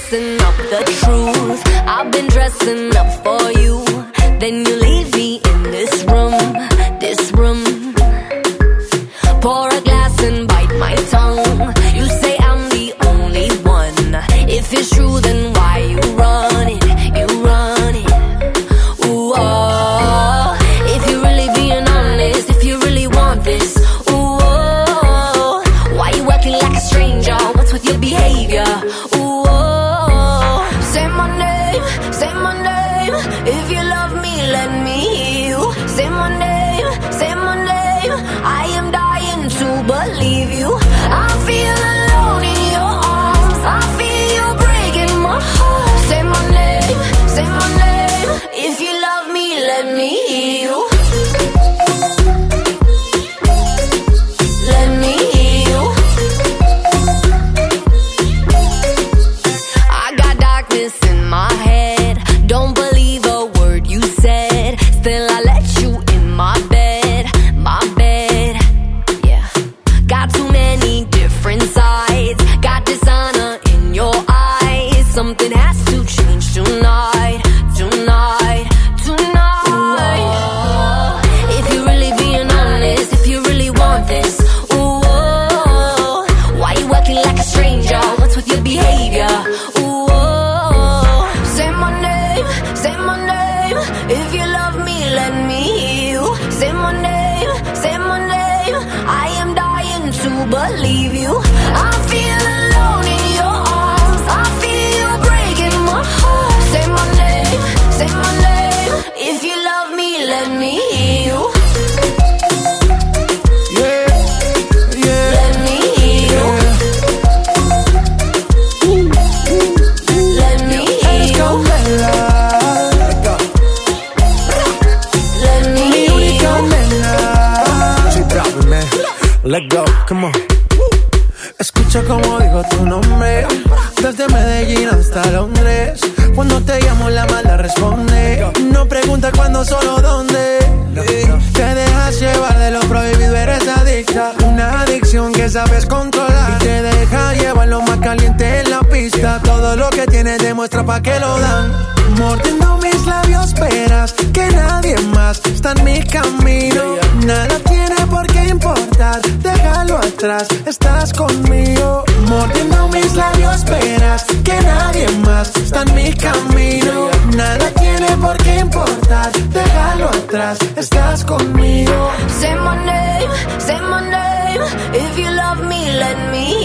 Todo 149.42 149.76
lo 149.76 149.90
que 149.90 150.06
tienes 150.06 150.38
demuestra 150.38 150.84
pa' 150.84 151.00
que 151.00 151.18
lo 151.20 151.38
dan. 151.38 151.72
Mordiendo 152.18 152.78
mis 152.78 153.06
labios, 153.06 153.46
esperas 153.46 154.14
que 154.32 154.46
nadie 154.50 154.96
más 155.14 155.40
está 155.46 155.72
en 155.72 155.84
mi 155.84 156.00
camino. 156.02 156.82
Nada 157.26 157.58
tiene 157.68 158.06
por 158.10 158.26
qué 158.26 158.44
importar, 158.48 159.20
déjalo 159.42 159.98
atrás, 159.98 160.48
estás 160.66 161.12
conmigo. 161.12 162.04
Mordiendo 162.28 162.88
mis 162.88 163.14
labios, 163.14 163.56
esperas 163.56 164.24
que 164.44 164.60
nadie 164.62 165.08
más 165.26 165.54
está 165.56 165.82
en 165.82 165.94
mi 165.94 166.12
camino. 166.14 167.08
Nada 167.36 167.70
tiene 167.78 168.16
por 168.16 168.36
qué 168.38 168.58
importar, 168.60 169.30
déjalo 169.52 170.08
atrás, 170.08 170.58
estás 170.76 171.24
conmigo. 171.24 172.10
Say 172.40 172.54
my 172.56 172.76
name, 172.86 173.30
say 173.58 173.80
my 173.80 174.00
name. 174.10 174.62
If 174.94 175.18
you 175.18 175.30
love 175.30 175.60
me, 175.68 175.92
let 175.92 176.16
me 176.32 176.57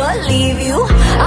believe 0.00 0.58
you. 0.68 0.78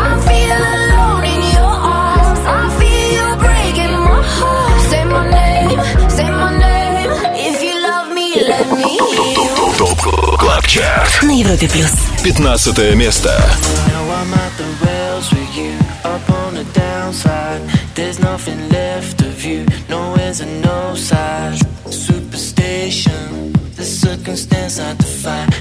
I 0.05 0.07
feel 0.27 0.59
alone 0.75 1.23
in 1.33 1.41
your 1.57 1.75
arms. 1.99 2.41
I 2.59 2.63
feel 2.79 3.05
you 3.17 3.27
breaking 3.45 3.95
my 4.09 4.21
heart. 4.37 4.79
Say 4.91 5.03
my 5.15 5.23
name, 5.39 5.79
say 6.17 6.29
my 6.41 6.51
name. 6.65 7.11
If 7.49 7.57
you 7.65 7.75
love 7.89 8.07
me, 8.17 8.27
let 8.51 8.67
me 8.79 8.83
hear 8.83 9.31
you. 9.39 9.55
ТОП 9.77 10.01
КЛАБ 10.41 10.65
ЧАРТ 10.67 11.23
На 11.23 11.31
Европе 11.31 11.67
плюс. 11.67 11.91
15 12.23 12.95
место. 12.95 13.29
Now 13.87 14.03
I'm 14.19 14.33
at 14.33 14.53
the 14.57 14.67
rails 14.85 15.31
with 15.31 15.55
you, 15.55 15.73
up 16.03 16.29
on 16.41 16.55
the 16.55 16.65
downside. 16.73 17.61
There's 17.95 18.19
nothing 18.19 18.69
left 18.69 19.21
of 19.21 19.43
you, 19.43 19.65
nowhere's 19.89 20.41
a 20.41 20.45
no 20.45 20.95
side. 20.95 21.59
Superstation, 21.85 23.53
the 23.75 23.83
circumstance 23.83 24.79
I 24.79 24.93
defy, 24.95 25.43
I 25.43 25.60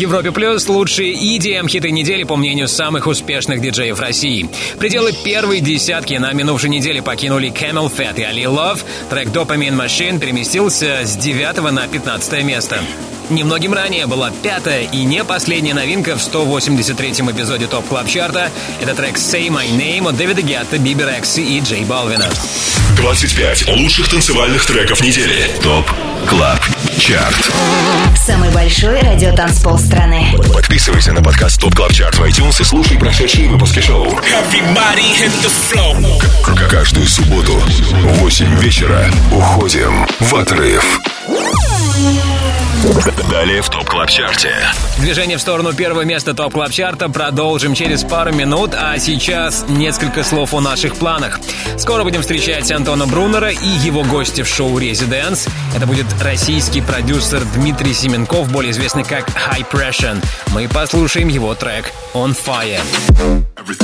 Европе 0.00 0.32
Плюс 0.32 0.66
лучшие 0.66 1.12
EDM 1.12 1.68
хиты 1.68 1.90
недели 1.90 2.24
по 2.24 2.36
мнению 2.36 2.68
самых 2.68 3.06
успешных 3.06 3.60
диджеев 3.60 4.00
России. 4.00 4.48
Пределы 4.78 5.12
первой 5.24 5.60
десятки 5.60 6.14
на 6.14 6.32
минувшей 6.32 6.70
неделе 6.70 7.02
покинули 7.02 7.52
CamelPhat 7.52 8.18
и 8.18 8.22
Ali 8.22 8.44
Love. 8.44 8.82
Трек 9.10 9.28
Dopamine 9.28 9.76
Machine 9.76 10.18
переместился 10.18 11.00
с 11.04 11.16
9 11.16 11.70
на 11.70 11.86
15 11.86 12.42
место. 12.44 12.80
Немногим 13.30 13.72
ранее 13.72 14.06
была 14.08 14.32
пятая 14.32 14.82
и 14.82 15.04
не 15.04 15.22
последняя 15.22 15.72
новинка 15.72 16.16
в 16.16 16.18
183-м 16.18 17.30
эпизоде 17.30 17.68
Top 17.68 17.86
Club 17.86 18.08
Chart 18.08 18.38
а. 18.38 18.50
Это 18.80 18.92
трек 18.96 19.16
Say 19.16 19.48
My 19.48 19.70
Name 19.70 20.08
от 20.08 20.16
Дэвида 20.16 20.42
Гетта, 20.42 20.78
Биби 20.78 21.04
Рекси 21.04 21.40
и 21.40 21.60
Джей 21.60 21.84
Балвина. 21.84 22.28
25 22.96 23.68
лучших 23.68 24.08
танцевальных 24.08 24.66
треков 24.66 25.00
недели. 25.02 25.48
ТОП 25.62 25.88
Club 26.28 26.58
Chart. 26.98 27.52
Самый 28.16 28.50
большой 28.50 29.00
радиотанцпол 29.00 29.78
страны. 29.78 30.34
Подписывайся 30.52 31.12
на 31.12 31.22
подкаст 31.22 31.60
Top 31.60 31.76
Club 31.76 31.92
Chart 31.92 32.14
в 32.16 32.22
iTunes 32.24 32.60
и 32.60 32.64
слушай 32.64 32.98
прошедшие 32.98 33.48
выпуски 33.48 33.80
шоу. 33.80 34.06
Каждую 36.68 37.06
субботу 37.06 37.52
в 37.52 38.18
8 38.18 38.58
вечера 38.58 39.08
уходим 39.30 40.04
в 40.18 40.34
отрыв. 40.34 41.00
Далее 43.30 43.60
в 43.60 43.68
Top 43.68 43.84
Club 43.84 44.08
Chart 44.08 44.41
е. 44.41 44.54
Движение 44.98 45.36
в 45.36 45.40
сторону 45.40 45.74
первого 45.74 46.02
места 46.02 46.34
Top 46.34 46.54
Club 46.54 46.72
Chart 46.72 47.02
а 47.02 47.08
продолжим 47.08 47.74
через 47.74 48.02
пару 48.02 48.32
минут, 48.32 48.74
а 48.74 48.98
сейчас 48.98 49.66
несколько 49.68 50.24
слов 50.24 50.54
о 50.54 50.60
наших 50.60 50.96
планах. 50.96 51.38
Скоро 51.76 52.04
будем 52.04 52.22
встречать 52.22 52.72
Антона 52.72 53.06
Брунера 53.06 53.50
и 53.50 53.68
его 53.84 54.02
гостя 54.02 54.44
в 54.44 54.48
шоу 54.48 54.78
«Резиденс». 54.78 55.46
Это 55.76 55.86
будет 55.86 56.06
российский 56.22 56.80
продюсер 56.80 57.42
Дмитрий 57.54 57.92
Семенков, 57.92 58.50
более 58.50 58.72
известный 58.72 59.04
как 59.04 59.28
High 59.28 59.66
Pressure. 59.70 60.24
Мы 60.48 60.68
послушаем 60.68 61.28
его 61.28 61.54
трек 61.54 61.92
«On 62.14 62.34
Fire». 62.34 62.80
Вот 63.66 63.76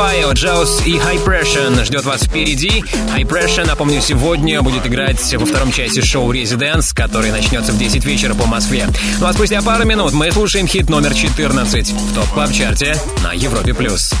Fire, 0.00 0.32
Jaws 0.32 0.82
и 0.86 0.94
High 0.94 1.22
Pressure 1.22 1.84
ждет 1.84 2.04
вас 2.04 2.22
впереди. 2.22 2.82
High 3.14 3.24
Pressure, 3.28 3.66
напомню, 3.66 4.00
сегодня 4.00 4.62
будет 4.62 4.86
играть 4.86 5.20
во 5.34 5.44
втором 5.44 5.70
части 5.72 6.00
шоу 6.00 6.32
Residence, 6.32 6.94
который 6.94 7.30
начнется 7.30 7.72
в 7.72 7.78
10 7.78 8.02
вечера 8.06 8.32
по 8.32 8.46
Москве. 8.46 8.88
Ну 9.18 9.26
а 9.26 9.32
спустя 9.34 9.60
пару 9.60 9.84
минут 9.84 10.14
мы 10.14 10.32
слушаем 10.32 10.66
хит 10.66 10.88
номер 10.88 11.12
14 11.12 11.92
в 11.92 12.14
Top 12.14 12.26
Club 12.28 12.50
Chart 12.50 12.88
е 12.88 12.96
на 13.22 13.32
Европе 13.34 13.74
плюс. 13.74 14.14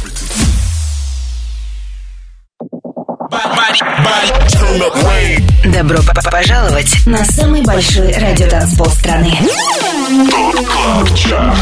Добро 5.64 5.98
пожаловать 6.30 7.06
на 7.06 7.24
самый 7.24 7.62
большой 7.62 8.12
радиотанцпол 8.12 8.90
страны. 8.90 9.32
Top 10.30 10.66
Club 10.66 11.14
Chart. 11.16 11.56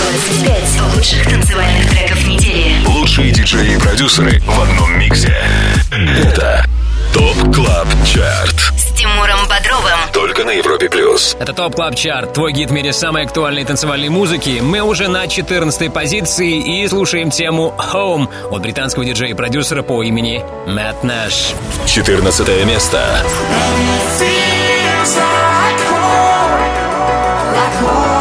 25 0.00 0.96
лучших 0.96 1.24
танцевальных 1.28 1.90
треков 1.90 2.26
недели. 2.26 2.74
Лучшие 2.86 3.30
диджеи 3.32 3.74
и 3.74 3.78
продюсеры 3.78 4.40
в 4.40 4.60
одном 4.60 4.98
миксе. 4.98 5.36
Это 5.92 6.64
Top 7.12 7.54
Club 7.54 7.86
Chart. 8.06 8.56
С 8.78 8.94
Тимуром 8.96 9.46
Бодровым. 9.48 9.98
Только 10.12 10.44
на 10.44 10.52
Европе 10.52 10.88
Плюс. 10.88 11.36
Это 11.38 11.52
Top 11.52 11.74
Club 11.74 11.94
Chart, 11.96 12.32
твой 12.32 12.52
гид 12.52 12.70
в 12.70 12.72
мире 12.72 12.92
самой 12.94 13.24
актуальной 13.24 13.64
танцевальной 13.64 14.08
музыки. 14.08 14.60
Мы 14.62 14.80
уже 14.80 15.08
на 15.08 15.26
14 15.26 15.92
позиции 15.92 16.82
и 16.82 16.88
слушаем 16.88 17.30
тему 17.30 17.74
Home 17.92 18.28
от 18.50 18.62
британского 18.62 19.04
диджея 19.04 19.30
и 19.30 19.34
продюсера 19.34 19.82
по 19.82 20.02
имени 20.02 20.42
Мэтт 20.66 21.04
Нэш. 21.04 21.54
14 21.86 22.64
место. 22.64 23.22
ТОП 27.80 28.19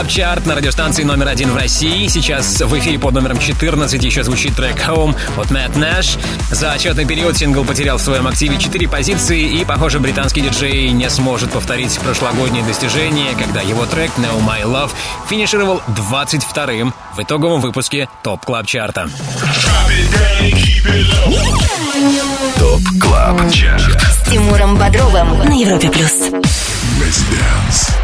Club 0.00 0.12
Chart 0.12 0.46
на 0.46 0.54
радиостанции 0.54 1.02
номер 1.02 1.28
один 1.28 1.50
в 1.50 1.56
России. 1.56 2.06
Сейчас 2.06 2.58
в 2.58 2.78
эфире 2.78 2.98
под 2.98 3.12
номером 3.12 3.38
14 3.38 4.02
еще 4.02 4.24
звучит 4.24 4.56
трек 4.56 4.76
Home 4.88 5.14
от 5.36 5.50
Мэтт 5.50 5.76
Нэш. 5.76 6.16
За 6.50 6.72
отчетный 6.72 7.04
период 7.04 7.36
сингл 7.36 7.66
потерял 7.66 7.98
в 7.98 8.00
своем 8.00 8.26
активе 8.26 8.56
4 8.56 8.88
позиции, 8.88 9.60
и, 9.60 9.62
похоже, 9.66 10.00
британский 10.00 10.40
диджей 10.40 10.90
не 10.92 11.10
сможет 11.10 11.50
повторить 11.50 11.98
прошлогоднее 11.98 12.64
достижение, 12.64 13.34
когда 13.38 13.60
его 13.60 13.84
трек 13.84 14.10
No 14.16 14.42
My 14.42 14.62
Love 14.62 14.90
финишировал 15.28 15.82
22-м 15.88 16.94
в 17.14 17.22
итоговом 17.22 17.60
выпуске 17.60 18.08
Top 18.22 18.42
Club 18.42 18.64
Chart 18.64 18.97
а. 18.97 19.10
Top 22.58 22.80
Club 23.02 23.52
Chart. 23.52 24.00
С 24.00 24.30
Тимуром 24.30 24.78
Бодровым 24.78 25.40
на 25.40 25.52
Европе 25.52 25.90
плюс. 25.90 26.30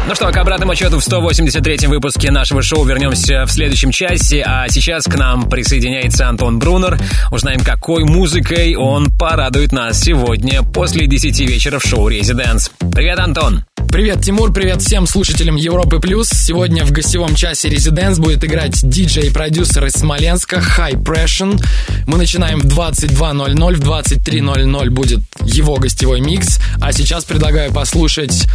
Ну 0.07 0.15
что, 0.15 0.31
к 0.31 0.37
обратному 0.37 0.71
отчету 0.71 1.01
в 1.01 1.05
183-м 1.05 1.89
выпуске 1.89 2.31
нашего 2.31 2.61
шоу 2.61 2.85
вернемся 2.85 3.45
в 3.45 3.51
следующем 3.51 3.91
часе, 3.91 4.41
а 4.41 4.69
сейчас 4.69 5.03
к 5.03 5.13
нам 5.15 5.49
присоединяется 5.49 6.29
Антон 6.29 6.59
Брунер. 6.59 6.97
Узнаем, 7.29 7.59
какой 7.59 8.05
музыкой 8.05 8.77
он 8.77 9.07
порадует 9.17 9.73
нас 9.73 9.99
сегодня 9.99 10.63
после 10.63 11.07
10 11.07 11.41
вечера 11.41 11.79
в 11.79 11.83
шоу 11.83 12.07
«Резиденс». 12.07 12.71
Привет, 12.93 13.19
Антон! 13.19 13.65
Привет, 13.89 14.21
Тимур, 14.21 14.51
привет 14.53 14.81
всем 14.81 15.07
слушателям 15.07 15.55
Европы 15.55 15.99
Плюс. 15.99 16.29
Сегодня 16.29 16.85
в 16.85 16.91
гостевом 16.91 17.35
часе 17.35 17.69
Резиденс 17.69 18.19
будет 18.19 18.43
играть 18.43 18.87
диджей 18.87 19.27
и 19.27 19.29
продюсер 19.29 19.85
из 19.85 19.93
Смоленска 19.93 20.57
High 20.57 21.01
Pressure. 21.01 21.59
Мы 22.05 22.17
начинаем 22.17 22.59
в 22.59 22.65
22.00, 22.65 23.75
в 23.75 23.79
23.00 23.79 24.89
будет 24.89 25.21
его 25.41 25.77
гостевой 25.77 26.19
микс. 26.19 26.59
А 26.81 26.91
сейчас 26.91 27.23
предлагаю 27.23 27.71
послушать 27.71 28.47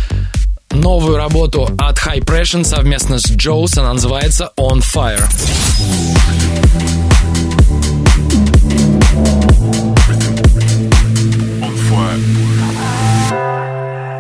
новую 0.73 1.17
работу 1.17 1.69
от 1.79 1.99
High 1.99 2.25
Pressure 2.25 2.65
совместно 2.65 3.19
с 3.19 3.31
Джоус. 3.31 3.79
Она 3.79 3.95
называется 3.95 4.53
On 4.59 4.81
Fire. 4.81 5.29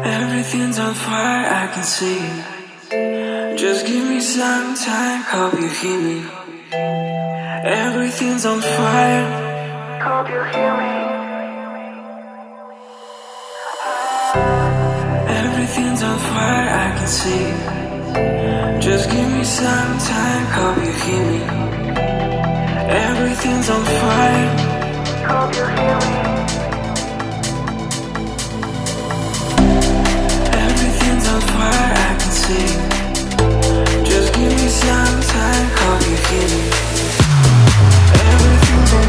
Everything's 0.05 0.79
on 0.79 0.95
fire, 0.95 1.47
I 1.47 1.69
can 1.73 1.85
see. 1.85 2.21
Just 3.57 3.87
give 3.87 4.07
me 4.07 4.21
some 4.21 4.75
time, 4.75 5.23
hope 5.23 5.55
you 5.55 5.69
hear 5.69 5.99
me. 5.99 6.25
Everything's 7.65 8.45
on 8.45 8.61
fire, 8.61 10.01
hope 10.03 10.29
you 10.29 10.43
hear 10.53 10.77
me. 10.77 11.12
Can 17.03 17.11
see. 17.11 17.47
Just 18.81 19.11
give 19.11 19.29
me 19.37 19.45
some 19.45 19.99
time, 19.99 20.45
hope 20.57 20.77
you 20.87 20.93
hear 21.05 21.25
me. 21.33 21.41
Everything's 23.09 23.69
on 23.71 23.85
fire, 24.01 24.49
hope 25.31 25.53
you 25.59 25.67
hear 25.79 25.99
me. 26.05 26.17
Everything's 30.67 31.27
on 31.35 31.41
fire, 31.53 31.91
I 32.07 32.11
can 32.21 32.33
see. 32.45 32.69
Just 34.11 34.29
give 34.35 34.53
me 34.61 34.69
some 34.85 35.19
time, 35.35 35.67
hope 35.81 36.03
you 36.11 36.17
hear 36.29 36.49
me. 36.55 36.63
Everything's 38.31 38.93
on 38.99 39.07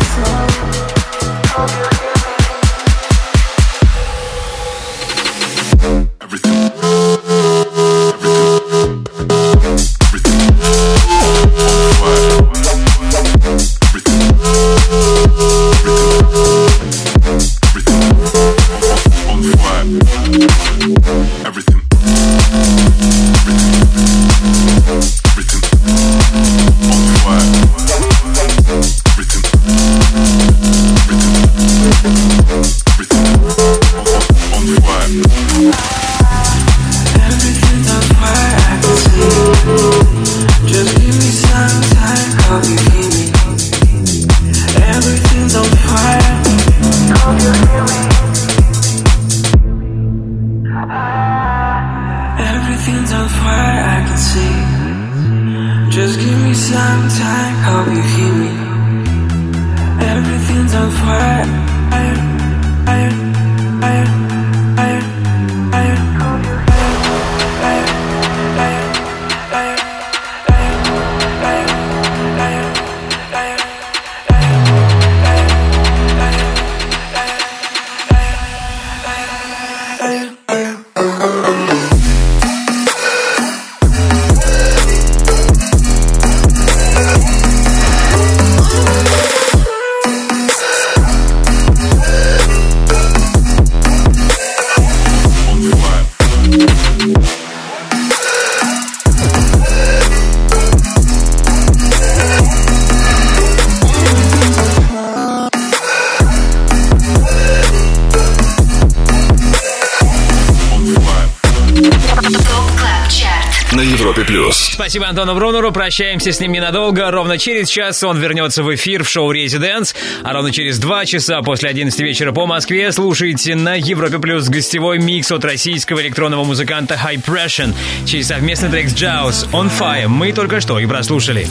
Спасибо 114.93 115.09
Антону 115.09 115.33
Брунеру. 115.33 115.71
Прощаемся 115.71 116.31
с 116.31 116.39
ним 116.39 116.51
ненадолго. 116.51 117.09
Ровно 117.09 117.39
через 117.39 117.67
час 117.67 118.03
он 118.03 118.19
вернется 118.19 118.61
в 118.61 118.75
эфир 118.75 119.03
в 119.03 119.09
шоу 119.09 119.31
«Резиденс». 119.31 119.95
А 120.21 120.33
ровно 120.33 120.51
через 120.51 120.77
два 120.77 121.03
часа 121.07 121.41
после 121.41 121.69
11 121.69 121.99
вечера 122.01 122.31
по 122.31 122.45
Москве 122.45 122.91
слушайте 122.91 123.55
на 123.55 123.73
Европе 123.73 124.19
Плюс 124.19 124.49
гостевой 124.49 124.99
микс 124.99 125.31
от 125.31 125.43
российского 125.45 125.99
электронного 125.99 126.43
музыканта 126.43 126.93
High 126.93 127.25
Pressure 127.25 127.73
через 128.05 128.27
совместный 128.27 128.69
трек 128.69 128.87
с 128.87 128.93
Jaws 128.93 129.49
«On 129.49 129.71
Fire». 129.75 130.09
Мы 130.09 130.31
только 130.31 130.61
что 130.61 130.79
и 130.79 130.85
прослушали. 130.85 131.47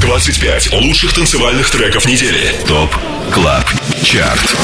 25 0.00 0.74
лучших 0.74 1.12
танцевальных 1.12 1.68
треков 1.70 2.06
недели. 2.06 2.54
ТОП 2.68 2.94
КЛАБ 3.32 3.65
ЧАРТ 4.06 4.56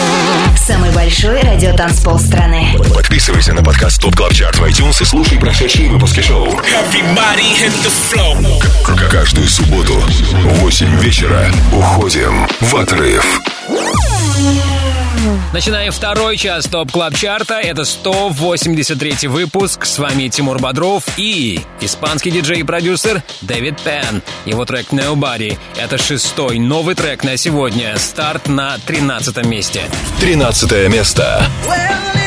Самый 0.57 0.93
большой 0.93 1.40
радиотанцпол 1.40 2.16
страны. 2.20 2.76
Подписывайся 2.95 3.53
на 3.53 3.64
подкаст 3.64 4.01
Top 4.01 4.14
Club 4.14 4.32
Chart 4.34 4.59
в 4.59 4.62
iTunes 4.62 5.03
и 5.03 5.05
слушай 5.05 5.36
прошедшие 5.36 5.90
выпуски 5.90 6.20
шоу. 6.20 6.49
Каждую 9.11 9.49
субботу 9.49 9.95
в 9.95 10.61
8 10.61 10.97
вечера 11.01 11.51
уходим 11.72 12.47
в 12.61 12.76
отрыв. 12.76 13.40
Начинаем 15.53 15.93
второй 15.93 16.37
час 16.37 16.66
Top 16.66 16.90
Club 16.90 17.14
Chart 17.14 17.43
а. 17.43 17.55
Это 17.55 17.85
183 17.85 19.29
выпуск. 19.29 19.85
С 19.85 19.99
вами 19.99 20.29
Тимур 20.29 20.59
Бодров 20.59 21.05
и 21.16 21.61
испанский 21.81 22.31
диджей 22.31 22.61
и 22.61 22.62
продюсер 22.62 23.23
Дэвид 23.41 23.81
Пен. 23.83 24.23
Его 24.47 24.64
трек 24.64 24.93
Nobody. 24.93 25.59
Это 25.77 25.99
шестой 25.99 26.59
новый 26.59 26.95
трек 26.95 27.25
на 27.25 27.37
сегодня. 27.37 27.97
Старт 27.99 28.49
на 28.49 28.79
13 28.79 29.45
месте. 29.47 29.83
13 30.20 30.89
место. 30.89 31.45
Well, 31.66 32.22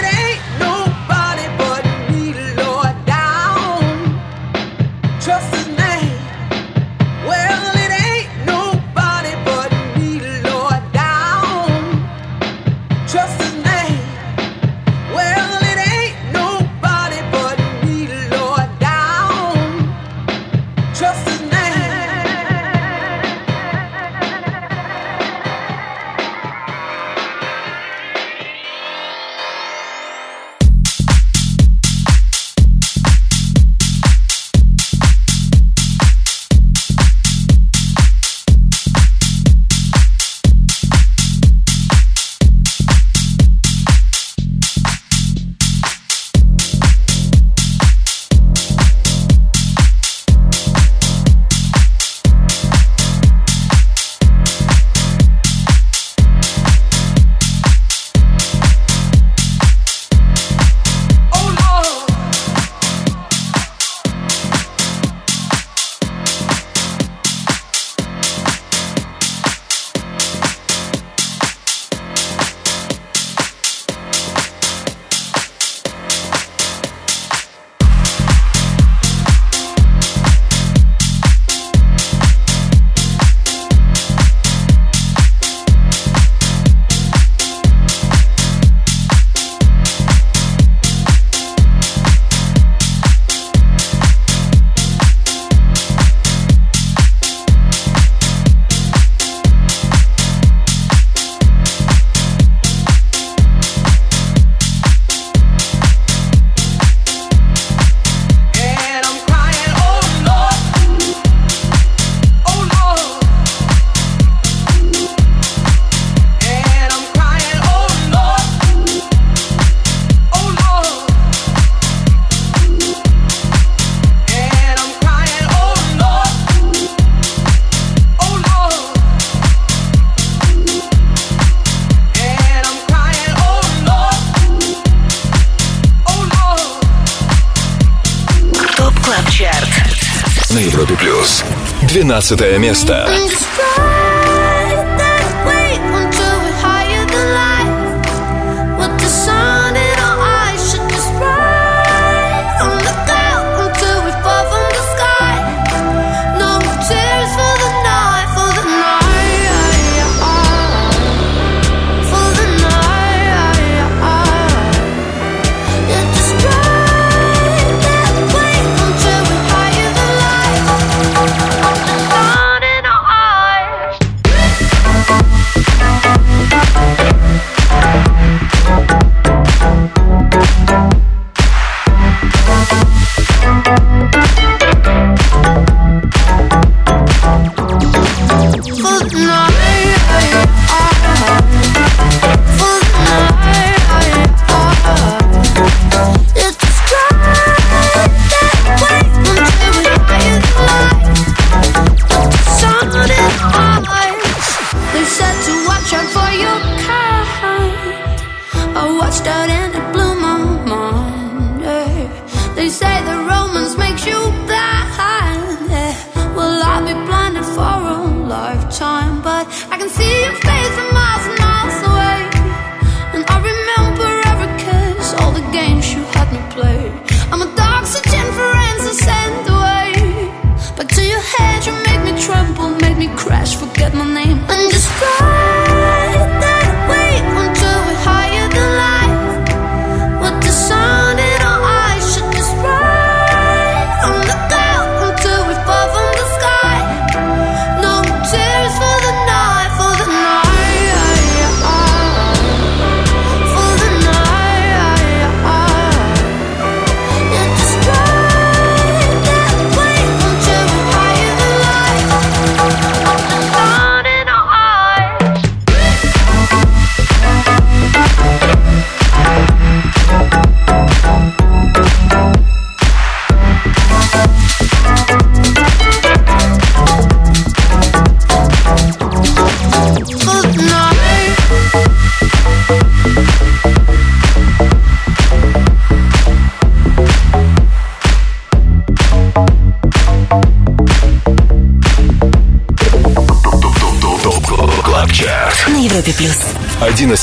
12 142.28 142.57
место. 142.57 143.07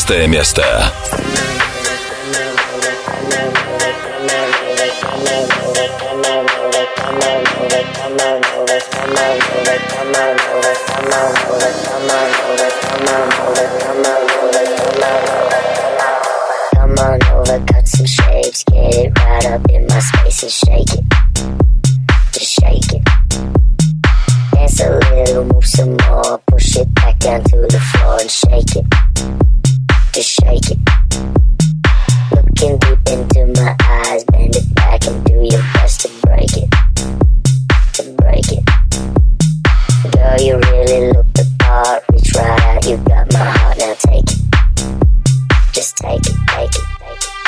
11 0.05 0.27
место. 0.27 0.62
it, 46.33 46.47
break 46.47 46.75
it, 46.75 46.83
break 46.99 47.19
it. 47.19 47.42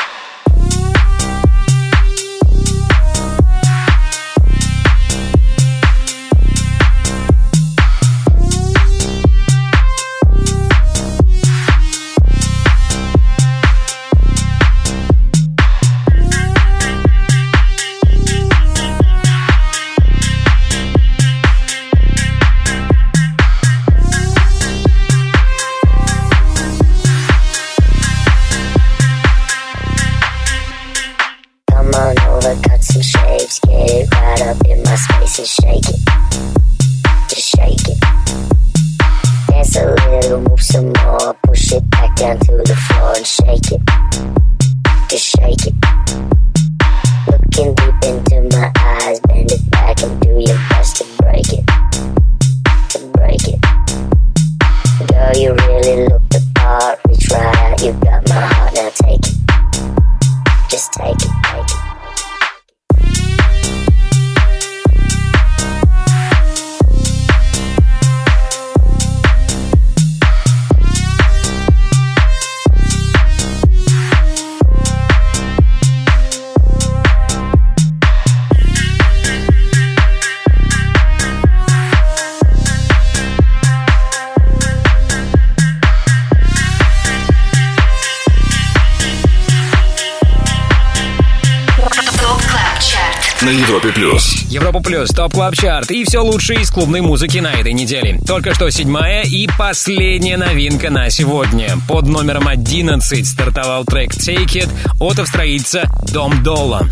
Плюс 94.84 95.08
топ 95.10 95.32
клаб 95.32 95.56
чарт 95.56 95.90
и 95.90 96.04
все 96.04 96.20
лучшее 96.20 96.60
из 96.60 96.70
клубной 96.70 97.00
музыки 97.00 97.38
на 97.38 97.52
этой 97.52 97.72
неделе. 97.72 98.20
Только 98.26 98.54
что 98.54 98.70
седьмая 98.70 99.22
и 99.22 99.48
последняя 99.58 100.36
новинка 100.36 100.90
на 100.90 101.10
сегодня. 101.10 101.78
Под 101.88 102.06
номером 102.06 102.46
11 102.46 103.26
стартовал 103.26 103.84
трек 103.84 104.12
Take 104.12 104.46
It 104.46 104.68
от 105.00 105.18
австралийца 105.18 105.88
Дом 106.12 106.42
Долла. 106.42 106.86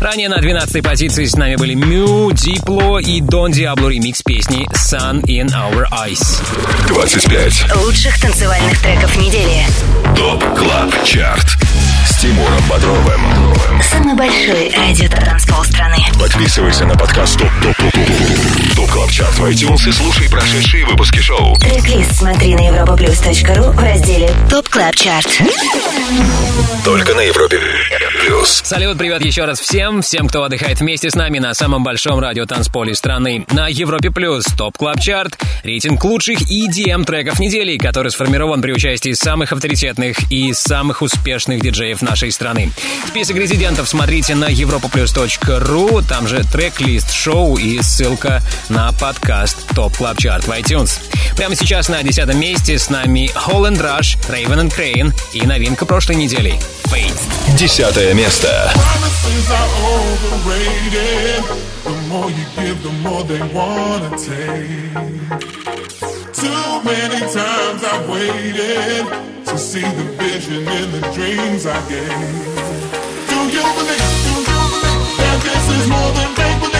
Ранее 0.00 0.28
на 0.28 0.40
12-й 0.40 0.82
позиции 0.82 1.24
с 1.24 1.36
нами 1.36 1.56
были 1.56 1.74
Мю, 1.74 2.32
Дипло 2.32 2.98
и 2.98 3.20
Дон 3.20 3.52
Диабло 3.52 3.88
ремикс 3.88 4.22
песни 4.22 4.66
Sun 4.72 5.22
in 5.24 5.46
Our 5.48 5.86
Eyes. 5.92 6.40
25 6.88 7.76
лучших 7.84 8.20
танцевальных 8.20 8.80
треков 8.80 9.16
недели. 9.16 9.64
ТОП 10.16 10.42
КЛАБ 10.56 11.04
ЧАРТ 11.04 11.61
Тимуром 12.22 12.62
Бодровым. 12.70 13.82
Самый 13.82 14.14
большой 14.14 14.72
радиотанцпол 14.76 15.64
страны. 15.64 15.96
Подписывайся 16.20 16.86
на 16.86 16.94
подкаст 16.94 17.36
Top 17.36 17.50
Top 17.60 17.76
Top 17.76 18.61
Club 18.92 19.10
Chart 19.10 19.38
в 19.38 19.44
iTunes 19.46 19.88
и 19.88 19.92
слушай 19.92 20.28
прошедшие 20.28 20.84
выпуски 20.84 21.18
шоу. 21.20 21.56
трек 21.56 22.04
Смотри 22.12 22.54
на 22.54 22.68
europaplus.ru 22.68 23.72
в 23.72 23.78
разделе 23.82 24.30
Top 24.50 24.68
Club 24.68 24.94
Chart. 24.94 25.40
Только 26.84 27.14
на 27.14 27.20
Европе 27.20 27.58
Плюс. 28.20 28.60
Салют, 28.64 28.98
привет 28.98 29.24
еще 29.24 29.46
раз 29.46 29.60
всем, 29.60 30.02
всем, 30.02 30.28
кто 30.28 30.44
отдыхает 30.44 30.80
вместе 30.80 31.10
с 31.10 31.14
нами 31.14 31.38
на 31.38 31.54
самом 31.54 31.82
большом 31.82 32.20
радиотанцполе 32.20 32.94
страны. 32.94 33.46
На 33.50 33.66
Европе 33.68 34.10
Плюс 34.10 34.44
Top 34.44 34.76
Club 34.76 35.00
Chart, 35.00 35.42
рейтинг 35.64 36.04
лучших 36.04 36.42
EDM 36.42 37.04
треков 37.04 37.40
недели, 37.40 37.78
который 37.78 38.10
сформирован 38.10 38.60
при 38.60 38.72
участии 38.72 39.12
самых 39.12 39.52
авторитетных 39.52 40.30
и 40.30 40.52
самых 40.52 41.02
успешных 41.02 41.62
диджеев 41.62 42.02
нашей 42.02 42.30
страны. 42.30 42.70
Список 43.08 43.36
резидентов 43.36 43.88
смотрите 43.88 44.34
на 44.34 44.52
europaplus.ru, 44.52 46.04
там 46.06 46.28
же 46.28 46.44
трек-лист 46.44 47.12
шоу 47.12 47.56
и 47.56 47.80
ссылка 47.80 48.42
на 48.68 48.81
подкаст 48.90 49.68
Top 49.74 49.96
Club 49.96 50.18
Chart 50.18 50.46
в 50.46 50.50
iTunes. 50.50 51.00
Прямо 51.36 51.54
сейчас 51.54 51.88
на 51.88 52.02
десятом 52.02 52.40
месте 52.40 52.78
с 52.78 52.90
нами 52.90 53.30
Holl 53.34 53.60
and 53.60 53.80
Rush, 53.80 54.18
Raven 54.28 54.62
and 54.62 54.76
Kreyn 54.76 55.12
и 55.32 55.42
новинка 55.46 55.86
прошлой 55.86 56.16
недели 56.16 56.58
Fate. 56.84 57.18
Десятое 57.56 58.14
место. 58.14 58.72
Too 66.34 66.82
many 66.82 67.20
times 67.20 67.84
I've 67.84 68.08
waited 68.08 69.06
to 69.46 69.56
see 69.56 69.82
the 69.82 70.06
vision 70.18 70.66
in 70.66 70.90
the 70.90 71.00
dreams 71.14 71.66
I 71.66 71.78
gave. 71.88 72.62
Do 73.28 73.38
you 73.54 73.62
believe? 73.76 74.08
Do 74.24 74.34
you 74.40 74.60
believe 74.72 75.16
that 75.18 75.38
this 75.44 75.64
is 75.76 75.88
more 75.88 76.10
than 76.14 76.34
make 76.36 76.71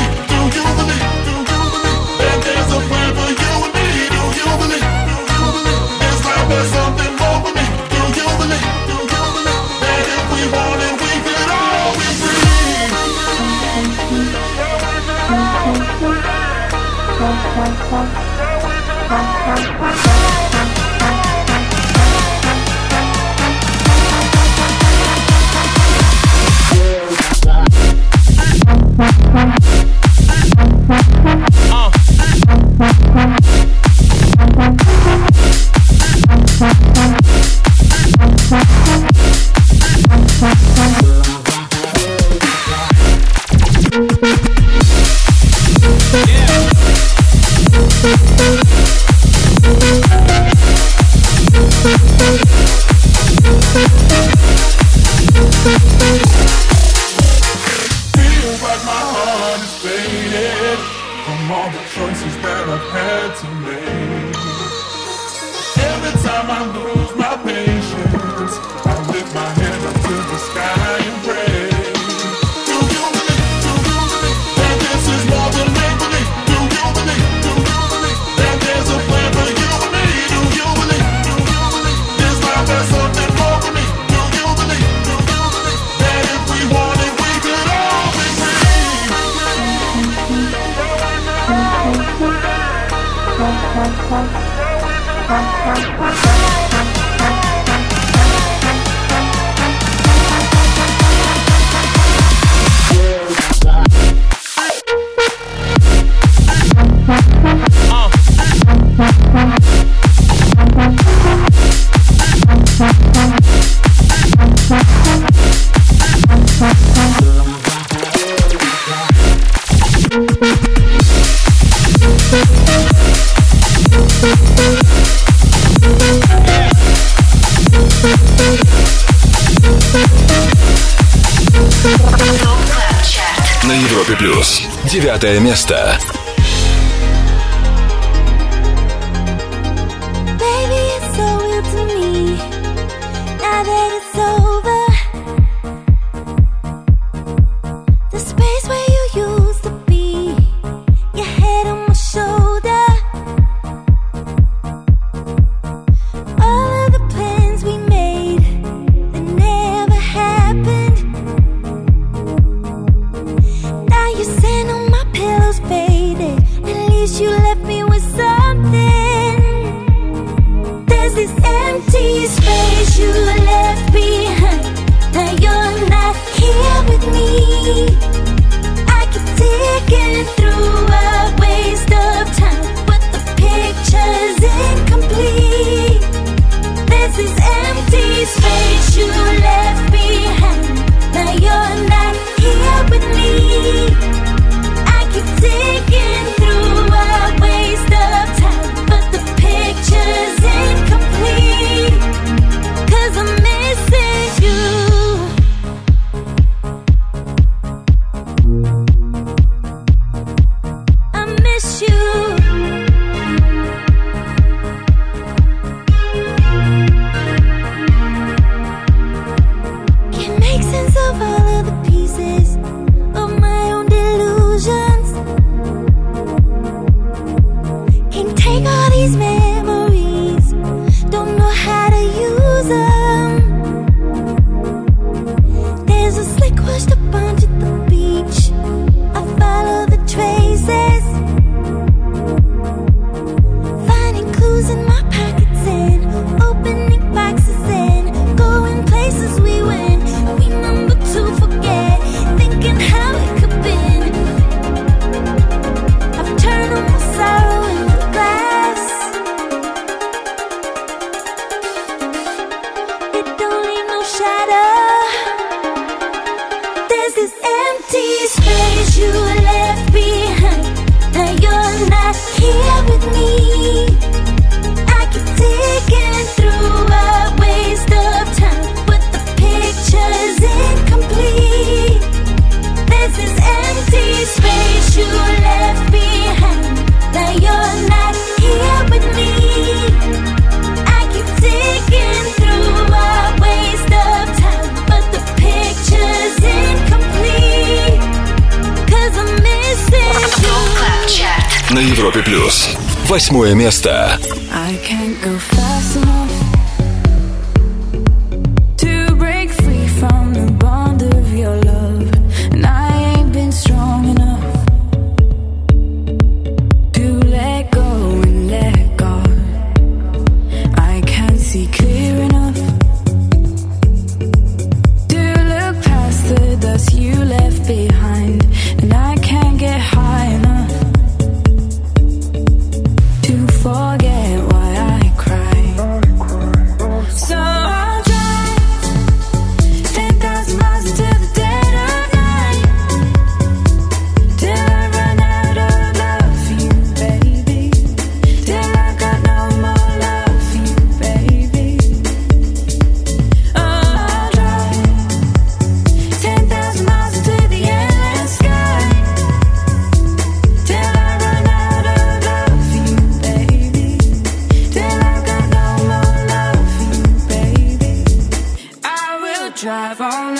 TMH. 135.22 135.61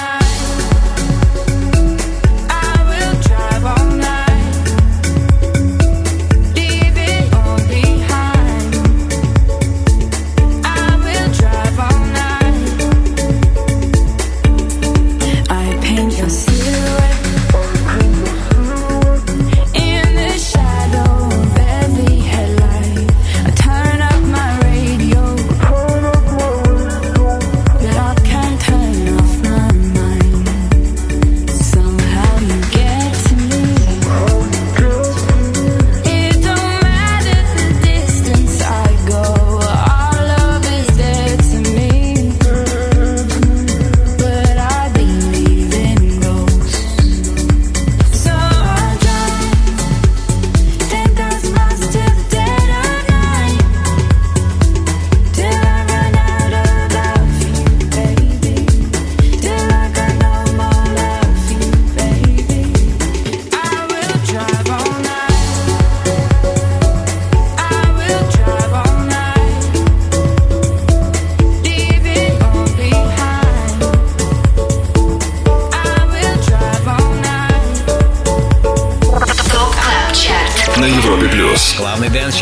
Night. 0.03 0.72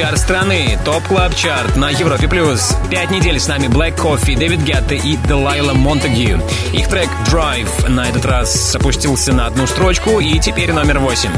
Dance-чарт 0.00 0.18
страны. 0.18 0.78
Top 0.82 1.06
Club 1.08 1.34
Chart 1.34 1.76
на 1.76 1.90
Европе 1.90 2.26
плюс. 2.26 2.74
Пять 2.90 3.10
недель 3.10 3.38
с 3.38 3.46
нами 3.48 3.66
Black 3.66 3.96
Coffee, 3.96 4.34
Дэвид 4.34 4.60
Гетта 4.60 4.94
и 4.94 5.16
Делайла 5.16 5.74
Монтагью. 5.74 6.40
Их 6.72 6.88
трек 6.88 7.08
Drive 7.26 7.86
на 7.88 8.08
этот 8.08 8.24
раз 8.24 8.74
опустился 8.74 9.34
на 9.34 9.46
одну 9.46 9.66
строчку 9.66 10.18
и 10.18 10.38
теперь 10.38 10.72
номер 10.72 11.00
восемь. 11.00 11.32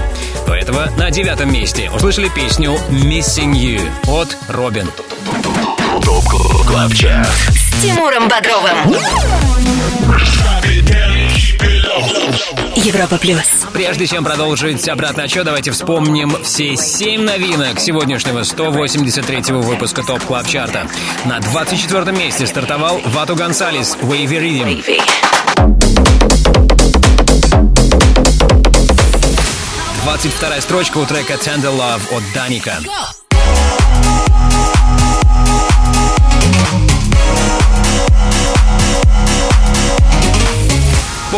До 0.46 0.54
этого 0.54 0.88
на 0.96 1.10
девятом 1.10 1.52
месте 1.52 1.90
услышали 1.92 2.28
песню 2.28 2.78
Missing 2.88 3.52
You 3.52 3.80
от 4.06 4.36
Робин. 4.48 4.88
Top 6.04 6.24
Club 6.64 6.94
Chart. 6.94 7.28
С 7.50 7.82
Тимуром 7.82 8.28
Бодровым. 8.28 8.94
Европа 12.76 13.18
плюс. 13.18 13.66
Прежде 13.72 14.06
чем 14.06 14.24
продолжить 14.24 14.88
обратный 14.88 15.24
отсчет, 15.24 15.44
давайте 15.44 15.70
вспомним 15.70 16.36
все 16.42 16.76
семь 16.76 17.22
новинок 17.22 17.78
сегодняшнего 17.80 18.40
183-го 18.40 19.60
выпуска 19.60 20.02
Top 20.02 20.22
Club 20.22 20.46
Chart 20.46 20.75
а. 20.75 20.86
На 21.24 21.40
24 21.40 22.16
месте 22.16 22.46
стартовал 22.46 23.00
Вату 23.06 23.36
Гонсалес 23.36 23.96
«Wavy 24.02 24.26
Rhythm». 24.26 25.02
22 30.04 30.60
строчка 30.60 30.98
у 30.98 31.06
трека 31.06 31.34
Tender 31.34 31.76
Love 31.76 32.16
от 32.16 32.22
Даника. 32.34 32.78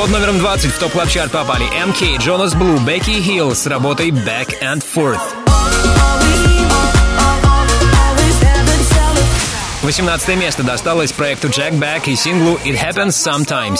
Под 0.05 0.11
номером 0.11 0.39
20 0.39 0.71
в 0.71 0.79
топ 0.79 0.93
клаб 0.93 1.09
чарт 1.09 1.33
попали 1.33 1.65
MK, 1.83 2.19
Jonas 2.19 2.55
Blue, 2.55 2.79
Becky 2.85 3.25
Hill 3.25 3.55
с 3.55 3.67
работой 3.67 4.11
Back 4.11 4.49
and 4.63 4.85
Forth. 4.85 5.19
18 9.81 10.37
место 10.37 10.63
досталось 10.63 11.11
проекту 11.11 11.49
Jack 11.49 11.79
Back 11.79 12.03
и 12.05 12.17
синглу 12.17 12.61
It 12.67 12.79
Happens 12.79 13.13
Sometimes. 13.13 13.79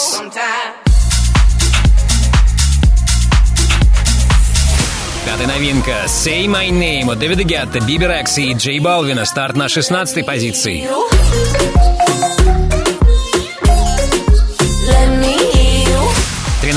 Пятая 5.27 5.45
новинка 5.45 6.05
Say 6.07 6.47
My 6.47 6.71
Name 6.71 7.11
от 7.11 7.19
Дэвида 7.19 7.43
Гетта, 7.43 7.79
Бибер 7.81 8.09
Экс 8.09 8.39
и 8.39 8.51
Джей 8.53 8.79
Балвина. 8.79 9.25
Старт 9.25 9.55
на 9.55 9.69
16 9.69 10.25
позиции. 10.25 10.89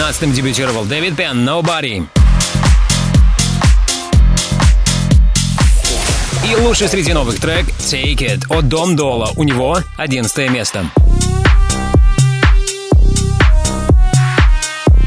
Тринадцатым 0.08 0.32
дебютировал 0.32 0.86
Дэвид 0.86 1.16
Пен 1.16 1.46
Nobody. 1.46 2.06
И 6.46 6.56
лучший 6.56 6.88
среди 6.88 7.12
новых 7.12 7.38
трек 7.38 7.66
Take 7.78 8.16
It 8.16 8.46
от 8.48 8.68
Дом 8.68 8.96
Дола. 8.96 9.32
У 9.36 9.42
него 9.44 9.78
11 9.98 10.50
место. 10.50 10.86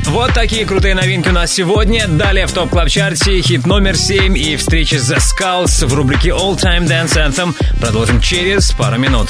Вот 0.05 0.35
такие 0.35 0.67
крутые 0.67 0.93
новинки 0.93 1.29
у 1.29 1.31
нас 1.31 1.51
сегодня. 1.51 2.07
Далее 2.07 2.45
в 2.45 2.51
топ 2.51 2.69
клаб 2.69 2.87
чарте 2.87 3.41
хит 3.41 3.65
номер 3.65 3.97
7 3.97 4.37
и 4.37 4.55
встреча 4.55 4.97
The 4.97 5.17
Skulls 5.17 5.83
в 5.83 5.95
рубрике 5.95 6.29
All 6.29 6.55
Time 6.55 6.85
Dance 6.85 7.15
Anthem. 7.15 7.55
Продолжим 7.79 8.21
через 8.21 8.71
пару 8.71 8.99
минут. 8.99 9.29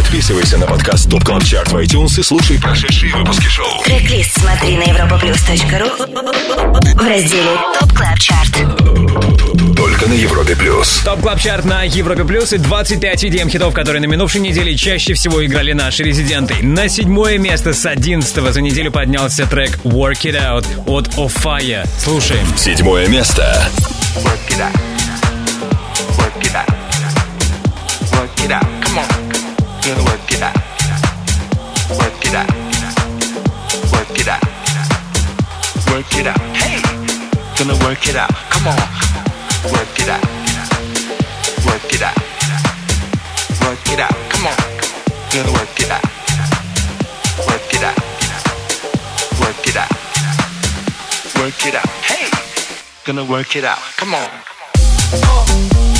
Подписывайся 0.00 0.56
на 0.56 0.66
подкаст 0.66 1.10
TOP 1.10 1.24
CLUB 1.24 1.44
CHART 1.44 1.72
в 1.72 1.76
iTunes 1.76 2.18
и 2.18 2.22
слушай 2.22 2.58
прошедшие 2.58 3.14
выпуски 3.14 3.48
шоу. 3.48 3.82
Трек-лист 3.84 4.40
смотри 4.40 4.78
на 4.78 4.84
europaplus.ru 4.84 5.90
в 6.94 7.06
разделе 7.06 7.58
Top 7.78 7.92
Club 7.92 8.18
Chart. 8.18 9.76
Только 9.76 10.08
на 10.08 10.14
Европе 10.14 10.56
Плюс. 10.56 11.02
Top 11.04 11.20
Club 11.20 11.38
Chart 11.38 11.66
на 11.66 11.82
Европе 11.82 12.24
Плюс 12.24 12.54
и 12.54 12.56
25 12.56 13.24
EDM 13.24 13.50
хитов, 13.50 13.74
которые 13.74 14.00
на 14.00 14.06
минувшей 14.06 14.40
неделе 14.40 14.74
чаще 14.74 15.12
всего 15.12 15.44
играли 15.44 15.74
наши 15.74 16.02
резиденты. 16.02 16.54
На 16.62 16.88
седьмое 16.88 17.36
место 17.36 17.74
с 17.74 17.84
11 17.84 18.54
за 18.54 18.60
неделю 18.62 18.90
поднялся 18.90 19.46
трек 19.46 19.80
Work 19.84 20.22
It 20.22 20.34
Out 20.34 20.66
от 20.86 21.10
Offaiah. 21.18 21.84
Слушаем. 21.98 22.46
Седьмое 22.56 23.06
место. 23.06 23.70
Work 24.16 24.48
it 24.48 24.60
out. 24.60 24.72
Work 26.16 26.42
it 26.42 26.54
out. 26.54 26.68
Work 28.12 28.46
it 28.46 28.50
out. 28.50 28.79
Work 29.90 30.30
it 30.30 30.40
out. 30.40 30.54
Work 31.98 32.24
it 32.24 32.34
out. 32.34 32.48
Work 33.90 34.18
it 34.20 34.28
out. 34.28 34.44
Work 35.90 36.14
it 36.14 36.26
out. 36.28 36.38
Hey. 36.54 36.80
Gonna 37.58 37.74
work 37.84 38.06
it 38.06 38.14
out. 38.14 38.30
Come 38.50 38.68
on. 38.68 38.78
Work 39.72 39.98
it 39.98 40.08
out. 40.08 40.22
Work 41.66 41.92
it 41.92 42.02
out. 42.02 42.16
Work 43.66 43.90
it 43.90 43.98
out. 43.98 44.14
Come 44.30 44.46
on. 44.46 44.56
Gonna 45.32 45.52
work 45.58 45.80
it 45.80 45.90
out. 45.90 46.04
Work 47.48 47.74
it 47.74 47.82
out. 47.82 47.98
Work 49.40 49.66
it 49.66 49.76
out. 49.76 49.90
Work 51.34 51.66
it 51.66 51.74
out. 51.74 51.88
Hey. 52.06 52.30
Gonna 53.04 53.24
work 53.24 53.56
it 53.56 53.64
out. 53.64 53.80
Come 53.96 54.14
on. 54.14 54.30
Work 55.10 55.99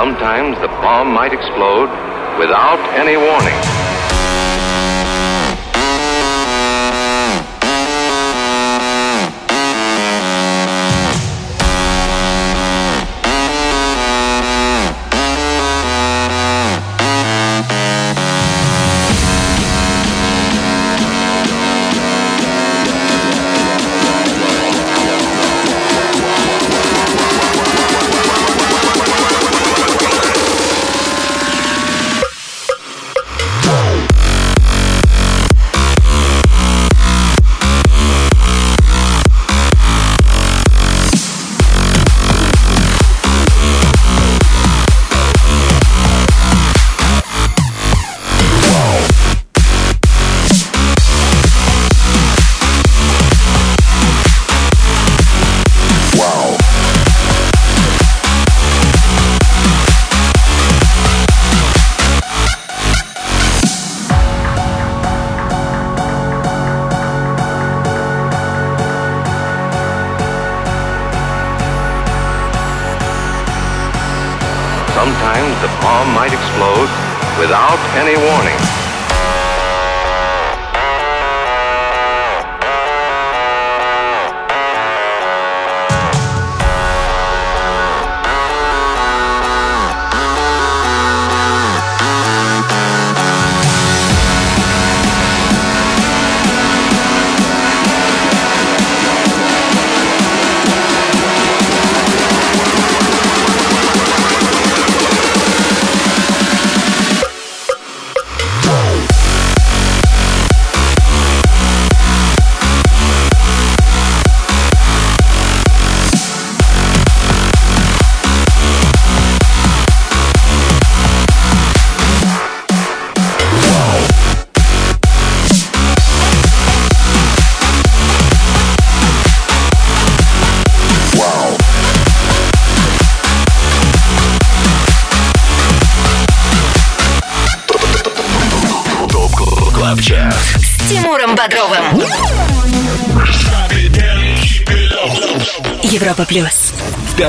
Sometimes 0.00 0.58
the 0.62 0.68
bomb 0.80 1.12
might 1.12 1.34
explode 1.34 1.90
without 2.38 2.80
any 2.96 3.18
warning. 3.18 3.89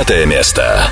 Пятое 0.02 0.26
место. 0.26 0.90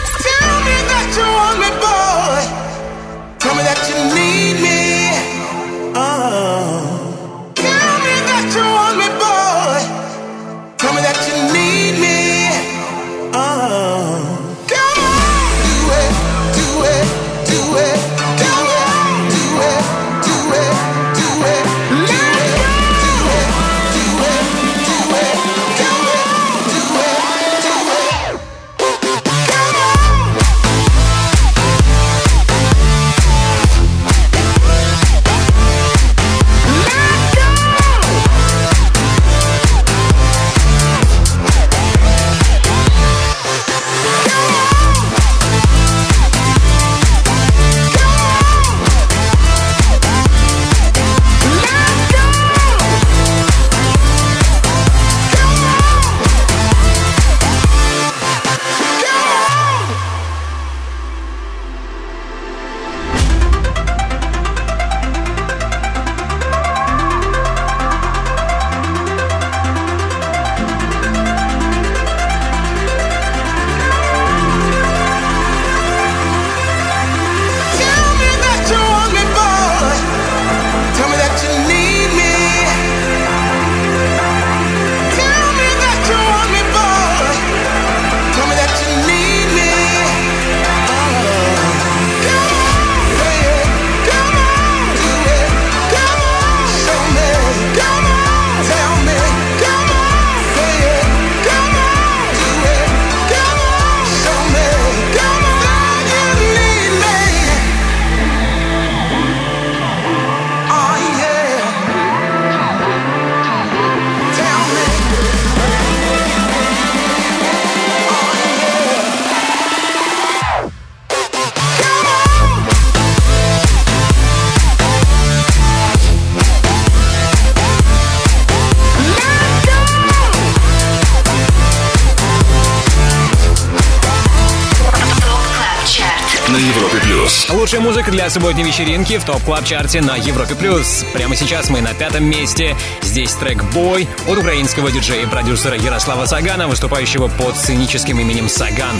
Для 138.12 138.28
субботней 138.28 138.64
вечеринки 138.64 139.20
в 139.20 139.24
Top 139.24 139.44
Club 139.44 139.66
Chart 139.66 139.96
е 139.96 140.02
на 140.02 140.16
Европе+. 140.16 140.56
плюс. 140.56 141.06
Прямо 141.14 141.36
сейчас 141.36 141.70
мы 141.70 141.80
на 141.82 141.94
пятом 141.94 142.24
месте. 142.24 142.76
Здесь 143.04 143.34
трек 143.34 143.64
«Бой» 143.72 144.08
от 144.28 144.36
украинского 144.36 144.92
диджея 144.92 145.24
и 145.24 145.28
продюсера 145.28 145.78
Ярослава 145.78 146.26
Сагана, 146.26 146.68
выступающего 146.68 147.28
под 147.28 147.56
сценическим 147.56 148.20
именем 148.20 148.50
Саган. 148.50 148.96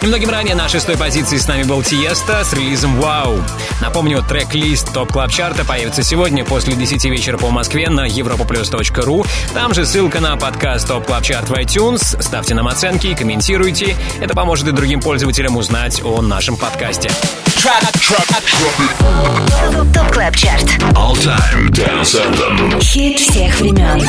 Немногим 0.00 0.30
ранее 0.30 0.54
на 0.54 0.68
шестой 0.68 0.96
позиции 0.96 1.38
с 1.38 1.48
нами 1.48 1.64
был 1.64 1.82
Tiësto 1.82 2.44
с 2.44 2.52
релизом 2.52 3.00
«Вау». 3.00 3.42
Напомню, 3.80 4.22
трек-лист 4.22 4.92
Top 4.92 5.10
Club 5.10 5.32
Chart 5.32 5.59
а 5.59 5.64
появится 5.64 6.04
сегодня 6.04 6.44
после 6.44 6.74
10 6.74 7.04
вечера 7.06 7.38
по 7.38 7.50
Москве 7.50 7.90
на 7.90 8.06
europaplus.ru. 8.06 9.26
Там 9.54 9.74
же 9.74 9.84
ссылка 9.84 10.20
на 10.20 10.36
подкаст 10.36 10.86
Top 10.86 11.04
Club 11.06 11.24
Chart 11.24 11.48
в 11.48 11.54
iTunes. 11.54 12.22
Ставьте 12.22 12.54
нам 12.54 12.68
оценки, 12.68 13.12
комментируйте. 13.14 13.96
Это 14.20 14.34
поможет 14.34 14.68
и 14.68 14.70
другим 14.70 15.00
пользователям 15.00 15.56
узнать 15.56 16.00
о 16.04 16.22
нашем 16.22 16.56
подкасте. 16.56 17.10
Top 19.94 20.10
Club 20.10 20.36
Chart. 20.36 20.64
All 20.96 21.14
Time 21.14 21.70
Dance 21.70 22.16
Anthem. 22.16 22.82
Хит 22.82 23.20
всех 23.20 23.60
времен. 23.60 24.00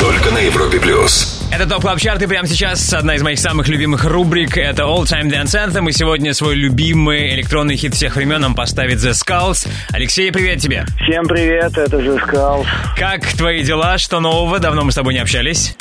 Только 0.00 0.30
на 0.30 0.38
Европе 0.38 0.80
плюс. 0.80 1.42
Это 1.50 1.66
Top 1.66 1.82
Club 1.82 2.00
Chart, 2.00 2.22
и 2.22 2.26
прямо 2.26 2.48
сейчас 2.48 2.94
одна 2.94 3.14
из 3.14 3.22
моих 3.22 3.38
самых 3.38 3.68
любимых 3.68 4.06
рубрик— 4.06 4.56
это 4.56 4.84
All 4.84 5.02
Time 5.02 5.30
Dance 5.30 5.54
Anthem, 5.54 5.86
и 5.90 5.92
сегодня 5.92 6.32
свой 6.32 6.54
любимый 6.54 7.34
электронный 7.34 7.76
хит 7.76 7.94
всех 7.94 8.16
времен 8.16 8.40
нам 8.40 8.54
поставит 8.54 8.98
The 9.00 9.10
Skulls. 9.10 9.68
Алексей, 10.02 10.32
привет 10.32 10.58
тебе! 10.58 10.84
Всем 11.04 11.22
привет, 11.26 11.78
это 11.78 11.96
The 11.96 12.20
Skulls. 12.26 12.66
Как 12.96 13.24
твои 13.34 13.62
дела? 13.62 13.98
Что 13.98 14.18
нового? 14.18 14.58
Давно 14.58 14.82
мы 14.82 14.90
с 14.90 14.96
тобой 14.96 15.14
не 15.14 15.20
общались. 15.20 15.76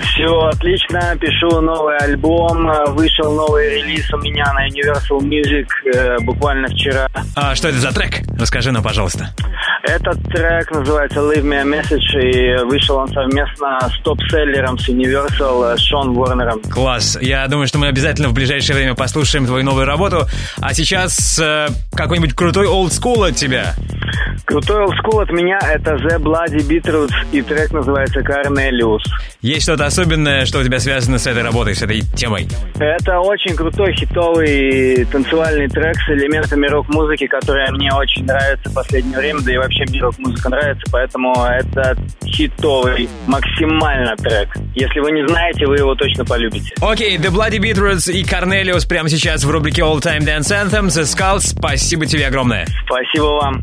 все 0.00 0.48
отлично, 0.48 1.14
пишу 1.20 1.60
новый 1.60 1.98
альбом, 1.98 2.70
а, 2.70 2.86
вышел 2.86 3.30
новый 3.34 3.68
релиз 3.68 4.10
у 4.14 4.16
меня 4.16 4.50
на 4.54 4.66
Universal 4.66 5.18
Music 5.20 5.66
э, 5.94 6.16
буквально 6.20 6.68
вчера. 6.68 7.06
А 7.34 7.54
что 7.54 7.68
это 7.68 7.78
за 7.78 7.92
трек? 7.92 8.22
Расскажи 8.40 8.72
нам, 8.72 8.82
пожалуйста. 8.82 9.34
Этот 9.86 10.20
трек 10.24 10.70
называется 10.72 11.20
Leave 11.20 11.42
Me 11.42 11.56
a 11.56 11.64
Message, 11.64 12.20
и 12.20 12.64
вышел 12.64 12.96
он 12.96 13.08
совместно 13.08 13.78
с 13.80 14.02
топ-селлером 14.02 14.78
с 14.78 14.88
Universal 14.88 15.76
Шон 15.78 16.12
Ворнером. 16.12 16.60
Класс. 16.62 17.16
Я 17.20 17.46
думаю, 17.46 17.68
что 17.68 17.78
мы 17.78 17.86
обязательно 17.86 18.28
в 18.28 18.32
ближайшее 18.32 18.74
время 18.74 18.94
послушаем 18.94 19.46
твою 19.46 19.64
новую 19.64 19.86
работу. 19.86 20.26
А 20.60 20.74
сейчас 20.74 21.38
э, 21.38 21.68
какой-нибудь 21.92 22.34
крутой 22.34 22.66
school 22.66 23.28
от 23.28 23.36
тебя. 23.36 23.74
Крутой 24.44 24.84
олдскул 24.84 25.20
от 25.20 25.30
меня 25.30 25.58
это 25.62 25.94
The 25.94 26.18
Bloody 26.18 26.66
Beetroots, 26.68 27.14
и 27.32 27.42
трек 27.42 27.72
называется 27.72 28.20
Cornelius. 28.20 29.02
Есть 29.40 29.62
что-то 29.62 29.86
особенное, 29.86 30.44
что 30.46 30.60
у 30.60 30.64
тебя 30.64 30.78
связано 30.78 31.18
с 31.18 31.26
этой 31.26 31.42
работой, 31.42 31.74
с 31.74 31.82
этой 31.82 32.00
темой? 32.00 32.48
Это 32.78 33.20
очень 33.20 33.54
крутой 33.56 33.94
хитовый 33.94 35.04
танцевальный 35.06 35.68
трек 35.68 35.96
с 35.96 36.08
элементами 36.10 36.66
рок-музыки, 36.66 37.26
которая 37.26 37.70
мне 37.72 37.92
очень 37.92 38.24
нравится 38.24 38.70
в 38.70 38.74
последнее 38.74 39.18
время, 39.18 39.40
да 39.40 39.52
и 39.52 39.56
вообще 39.56 39.84
мне 39.88 40.00
рок-музыка 40.00 40.48
нравится, 40.48 40.84
поэтому 40.90 41.34
это 41.44 41.96
хитовый 42.24 43.08
максимально 43.26 44.16
трек. 44.16 44.54
Если 44.74 45.00
вы 45.00 45.12
не 45.12 45.26
знаете, 45.26 45.66
вы 45.66 45.76
его 45.76 45.94
точно 45.94 46.24
полюбите. 46.24 46.74
Окей, 46.80 47.16
The 47.18 47.30
Bloody 47.30 47.58
Beetroots 47.58 48.12
и 48.12 48.22
Cornelius 48.22 48.86
прямо 48.88 49.08
сейчас 49.08 49.44
в 49.44 49.50
рубрике 49.50 49.82
All 49.82 50.00
Time 50.00 50.20
Dance 50.20 50.52
Anthem 50.52 50.86
The 50.86 51.02
Skulls. 51.02 51.56
Спасибо 51.58 52.06
тебе 52.06 52.26
огромное. 52.26 52.66
Спасибо 52.86 53.24
вам. 53.24 53.62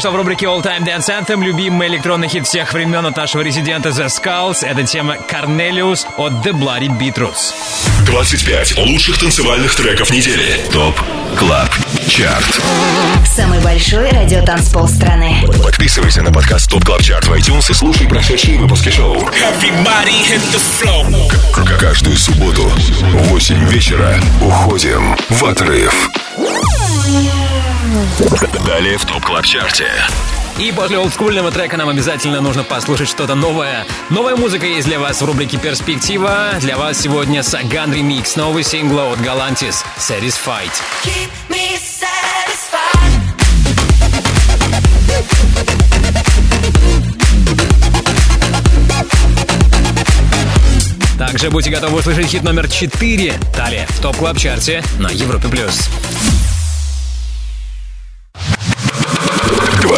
Что 0.00 0.12
в 0.12 0.16
рубрике 0.16 0.46
All 0.46 0.62
Time 0.62 0.82
Dance 0.82 1.08
Anthem 1.08 1.44
любимый 1.44 1.86
электронный 1.88 2.26
хит 2.26 2.46
всех 2.46 2.72
времен 2.72 3.04
от 3.04 3.16
нашего 3.16 3.42
резидента 3.42 3.90
The 3.90 4.06
Skulls. 4.06 4.66
Это 4.66 4.82
тема 4.82 5.16
Cornelius 5.30 6.06
от 6.16 6.32
The 6.44 6.52
Bloody 6.52 6.88
Beetroots. 6.88 7.52
25 8.06 8.78
лучших 8.78 9.18
танцевальных 9.18 9.74
треков 9.74 10.10
недели. 10.10 10.58
ТОП 10.72 10.98
КЛАБ 11.36 11.68
ЧАРТ. 12.08 12.60
Самый 13.26 13.60
большой 13.60 14.10
радиотанцпол 14.10 14.88
страны. 14.88 15.44
Подписывайся 15.62 16.22
на 16.22 16.32
подкаст 16.32 16.70
ТОП 16.70 16.82
КЛАБ 16.82 17.02
ЧАРТ 17.02 17.26
в 17.26 17.32
iTunes 17.32 17.70
и 17.70 17.74
слушай 17.74 18.08
прошедшие 18.08 18.58
выпуски 18.58 18.88
шоу. 18.88 19.28
Каждую 21.78 22.16
субботу 22.16 22.62
в 22.62 23.28
8 23.28 23.68
вечера 23.68 24.18
уходим 24.40 25.14
в 25.28 25.44
отрыв. 25.44 26.10
Далее 28.64 28.98
в 28.98 29.04
TOP 29.04 29.24
CLUB 29.24 29.44
CHART 29.44 29.77
е. 29.77 29.90
И 30.58 30.70
после 30.72 30.98
олдскульного 30.98 31.50
трека 31.50 31.76
нам 31.76 31.88
обязательно 31.88 32.40
нужно 32.40 32.62
послушать 32.62 33.08
что-то 33.08 33.34
новое. 33.34 33.84
Новая 34.10 34.36
музыка 34.36 34.66
есть 34.66 34.86
для 34.86 35.00
вас 35.00 35.20
в 35.20 35.24
рубрике 35.24 35.56
«Перспектива». 35.56 36.50
Для 36.60 36.76
вас 36.76 37.00
сегодня 37.00 37.42
Саган 37.42 37.92
ремикс, 37.92 38.36
новый 38.36 38.62
сингл 38.62 39.00
от 39.00 39.20
Galantis 39.20 39.84
«Satisfied». 39.98 40.70
Keep 41.04 41.30
me 41.48 41.76
satisfied. 41.78 43.20
Также 51.18 51.50
будьте 51.50 51.70
готовы 51.70 51.98
услышать 51.98 52.26
хит 52.26 52.44
номер 52.44 52.68
4 52.68 53.34
далее 53.56 53.86
в 53.88 54.00
Top 54.00 54.16
Club 54.16 54.38
Chart 54.38 54.76
е 54.76 54.84
на 54.98 55.08
Европе+. 55.08 55.48
плюс. 55.48 55.88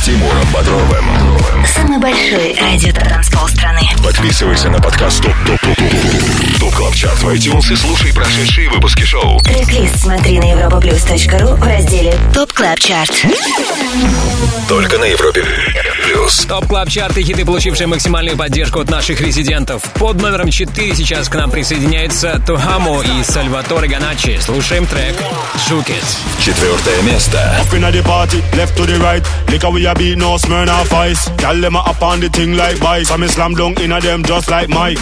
с 0.00 0.02
Тимуром 0.02 0.46
Бодровым. 0.52 1.04
Самый 1.66 1.98
большой 1.98 2.54
радиотанцпол 2.54 3.48
страны. 3.48 3.80
Подписывайся 4.02 4.70
на 4.70 4.80
подкаст 4.80 5.22
TOP 5.22 5.34
TOP 5.46 5.60
TOP 5.60 5.76
TOP 5.76 6.60
TOP 6.60 6.74
CLUB 6.74 6.94
CHART 6.94 7.18
в 7.18 7.28
iTunes 7.28 7.72
и 7.72 7.76
слушай 7.76 8.12
прошедшие 8.14 8.70
выпуски 8.70 9.02
шоу. 9.02 9.40
Трек-лист 9.40 10.00
смотри 10.00 10.38
на 10.38 10.44
europaplus.ru 10.44 11.54
в 11.56 11.62
разделе 11.62 12.14
Top 12.32 12.52
Club 12.52 12.78
Chart. 12.78 13.12
Только 14.68 14.98
на 14.98 15.04
Европе 15.04 15.44
Плюс. 16.04 16.46
Top 16.46 16.66
Club 16.66 16.88
Chart 16.88 17.16
ы 17.16 17.22
хиты, 17.22 17.44
получившие 17.44 17.86
максимальную 17.86 18.36
поддержку 18.36 18.80
от 18.80 18.90
наших 18.90 19.20
резидентов. 19.20 19.82
Под 19.94 20.20
номером 20.22 20.50
4 20.50 20.94
сейчас 20.94 21.28
к 21.28 21.34
нам 21.34 21.50
присоединяются 21.50 22.40
Tujamo 22.46 23.02
и 23.02 23.22
Salvatore 23.22 23.88
Ganacci. 23.88 24.38
Слушаем 24.40 24.86
трек 24.86 25.14
«Жукет». 25.68 26.04
Четвертое 26.40 27.02
место. 27.02 27.38
Up 27.60 27.74
inna 27.74 27.92
the 27.92 28.02
party, 28.02 28.42
left 28.54 28.76
to 28.76 28.86
the 28.86 28.98
right. 28.98 29.24
Liquor 29.48 29.70
we 29.70 29.90
a 29.90 29.94
beat, 30.00 30.16
no 30.16 30.40
Smirnoff 30.40 30.92
ice. 30.96 31.28
Gyal 31.36 31.60
them 31.60 31.76
a 31.76 31.84
up 31.84 32.00
on 32.00 32.20
the 32.20 32.28
thing 32.32 32.56
like 32.56 32.80
vice. 32.80 33.10
And 33.12 33.20
me 33.20 33.28
slam 33.28 33.52
dunk 33.52 33.80
inna 33.80 34.00
them 34.00 34.24
just 34.24 34.48
like 34.48 34.68
Mike. 34.72 34.96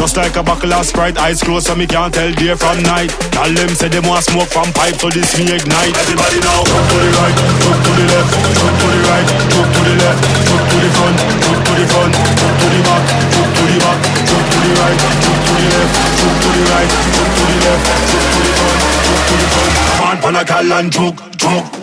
Just 0.00 0.16
like 0.16 0.34
a 0.36 0.42
buckle 0.42 0.72
of 0.72 0.86
Sprite, 0.86 1.18
eyes 1.18 1.42
closed 1.42 1.66
so 1.66 1.76
me 1.76 1.86
can't 1.86 2.12
tell 2.12 2.32
day 2.32 2.56
from 2.56 2.80
night. 2.82 3.12
Gyal 3.36 3.52
them 3.54 3.68
say 3.76 3.88
them 3.92 4.08
want 4.08 4.24
smoke 4.24 4.48
from 4.48 4.72
pipe, 4.72 4.96
so 4.96 5.12
this 5.12 5.36
me 5.36 5.52
ignite. 5.52 5.92
Everybody 6.00 6.40
now, 6.40 6.64
jump 6.64 6.86
to 6.88 6.96
the 6.96 7.10
right, 7.12 7.36
jump 7.60 7.78
to 7.84 7.92
the 7.92 8.04
left, 8.08 8.32
jump 8.56 8.74
to 8.80 8.86
the 8.88 9.00
right, 9.04 9.28
jump 9.52 9.68
to 9.68 9.80
the 9.84 9.94
left, 10.00 10.20
jump 10.48 10.64
to 10.72 10.76
the 10.80 10.90
front, 10.96 11.16
jump 11.44 11.60
to 11.62 11.72
the 11.76 11.84
front, 11.92 12.12
jump 12.40 12.56
to 12.56 12.66
the 12.72 12.80
back, 12.88 13.02
jump 13.36 13.50
to 13.52 13.62
the 13.68 13.76
back, 13.84 14.00
jump 14.32 14.44
to 14.48 14.58
the 14.64 14.72
right, 14.80 14.98
jump 15.22 15.40
to 15.44 15.52
the 15.52 15.66
left, 15.76 15.92
jump 16.18 16.36
to 16.40 16.48
the 16.56 16.62
right, 16.72 16.90
jump 17.12 17.30
to 17.36 17.42
the 17.52 17.56
left, 17.62 17.84
jump 18.08 18.26
to 18.32 18.40
the 18.40 18.52
front, 18.56 18.80
jump 19.04 19.22
to 19.28 19.34
the 19.36 19.46
front. 19.52 19.72
Man, 20.00 20.16
pan 20.24 20.36
a 20.40 20.42
gal 20.48 20.72
and 20.72 20.88
juke, 20.88 21.20
juke. 21.36 21.81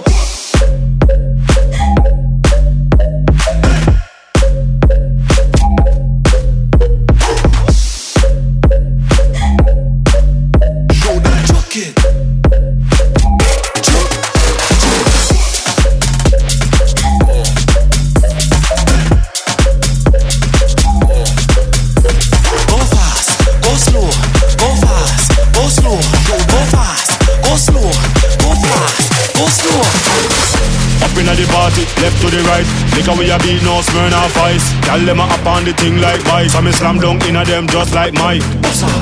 Left 31.98 32.18
to 32.22 32.30
the 32.30 32.42
right. 32.46 32.68
Liquor 32.94 33.16
we 33.18 33.32
a 33.34 33.38
beat, 33.42 33.64
no 33.66 33.82
Smirnoff 33.82 34.38
ice. 34.46 34.66
Gyal 34.86 35.06
them 35.06 35.20
a 35.20 35.26
up 35.26 35.46
on 35.46 35.66
the 35.66 35.74
thing 35.74 35.98
like 35.98 36.22
vice. 36.30 36.54
And 36.54 36.66
me 36.66 36.72
slam 36.72 37.00
dunk 37.00 37.26
inna 37.26 37.46
them 37.46 37.66
just 37.68 37.94
like 37.94 38.14
Mike. 38.14 38.46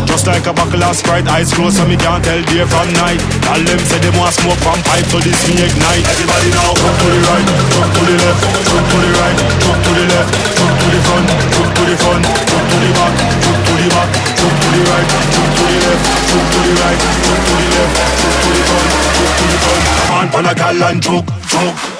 Just 0.08 0.26
like 0.26 0.48
a 0.48 0.54
buckle 0.54 0.82
of 0.84 0.96
Sprite, 0.96 1.28
eyes 1.28 1.54
closed 1.54 1.78
so 1.78 1.86
me 1.86 1.98
can't 1.98 2.24
tell 2.24 2.42
day 2.50 2.66
from 2.66 2.88
night. 2.98 3.20
Gyal 3.46 3.62
them 3.68 3.80
say 3.86 4.00
them 4.00 4.16
want 4.18 4.34
smoke 4.34 4.58
from 4.64 4.80
pipe, 4.88 5.06
so 5.12 5.20
this 5.20 5.38
me 5.48 5.60
ignite. 5.62 6.06
Everybody 6.08 6.50
now, 6.56 6.74
jump 6.74 6.96
to 6.98 7.08
the 7.12 7.20
right, 7.28 7.48
jump 7.74 7.90
to 7.94 8.02
the 8.08 8.16
left, 8.18 8.42
jump 8.66 8.86
to 8.88 8.98
the 8.98 9.12
right, 9.18 9.38
jump 9.62 9.80
to 9.84 9.92
the 9.94 10.06
left, 10.08 10.30
jump 10.58 10.74
to 10.78 10.88
the 10.88 11.00
front, 11.06 11.28
jump 11.54 11.72
to 11.78 11.84
the 11.86 11.96
front, 11.98 12.24
jump 12.26 12.66
to 12.68 12.78
the 12.82 12.90
back, 12.98 13.14
jump 13.44 13.60
to 13.68 13.74
the 13.78 13.88
back, 13.94 14.10
jump 14.38 14.56
to 14.58 14.68
the 14.74 14.82
right, 14.88 15.08
jump 15.34 15.50
to 15.58 15.64
the 15.68 15.78
left, 15.86 16.04
jump 16.28 16.46
to 16.48 16.60
the 16.66 16.74
right, 16.82 17.00
jump 17.28 17.42
to 17.48 17.54
the 17.58 17.68
left, 17.78 17.94
jump 18.18 18.36
to 18.42 18.50
the 18.50 18.64
front, 18.66 18.90
jump 19.18 19.34
to 19.38 19.46
the 19.46 19.58
front. 19.62 19.84
Man, 20.10 20.28
pan 20.34 20.46
a 20.46 20.54
gal 20.56 20.84
and 20.90 21.02
juke, 21.02 21.30
juke. 21.52 21.97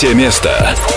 Третье 0.00 0.16
место. 0.16 0.89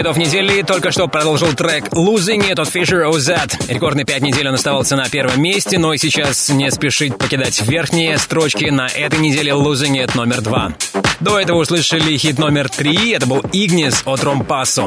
Хитов 0.00 0.16
недели 0.16 0.62
только 0.62 0.92
что 0.92 1.08
продолжил 1.08 1.52
трек 1.52 1.88
Losing 1.88 2.50
It 2.50 2.58
от 2.58 2.74
Fisher 2.74 3.06
OZ. 3.10 3.70
Рекордные 3.70 4.06
пять 4.06 4.22
недель 4.22 4.48
он 4.48 4.54
оставался 4.54 4.96
на 4.96 5.10
первом 5.10 5.42
месте, 5.42 5.78
но 5.78 5.92
и 5.92 5.98
сейчас 5.98 6.48
не 6.48 6.70
спешит 6.70 7.18
покидать 7.18 7.60
верхние 7.60 8.16
строчки. 8.16 8.64
На 8.70 8.86
этой 8.86 9.18
неделе 9.18 9.52
Losing 9.52 10.02
It 10.02 10.12
номер 10.14 10.40
два. 10.40 10.72
До 11.20 11.38
этого 11.38 11.58
услышали 11.58 12.16
хит 12.16 12.38
номер 12.38 12.70
три, 12.70 13.10
это 13.10 13.26
был 13.26 13.40
Ignis 13.40 14.02
от 14.06 14.24
Rompasso. 14.24 14.86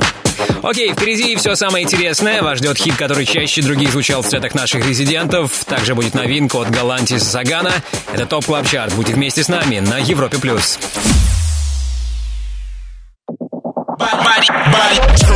Окей, 0.63 0.93
впереди 0.93 1.35
все 1.35 1.53
самое 1.53 1.83
интересное. 1.83 2.41
Вас 2.41 2.57
ждет 2.57 2.79
хит, 2.79 2.95
который 2.95 3.27
чаще 3.27 3.61
других 3.61 3.91
звучал 3.91 4.23
в 4.23 4.27
сетах 4.27 4.55
наших 4.55 4.87
резидентов. 4.87 5.63
Также 5.65 5.93
будет 5.93 6.15
новинка 6.15 6.55
от 6.55 6.71
Galantis 6.71 7.19
а 7.19 7.25
Сагана. 7.25 7.73
Это 8.11 8.25
Top 8.25 8.45
Club 8.45 8.67
Chart. 8.67 8.95
Будьте 8.95 9.13
вместе 9.13 9.43
с 9.43 9.47
нами 9.47 9.77
на 9.77 9.99
Европе+. 9.99 10.39
плюс. 10.39 10.79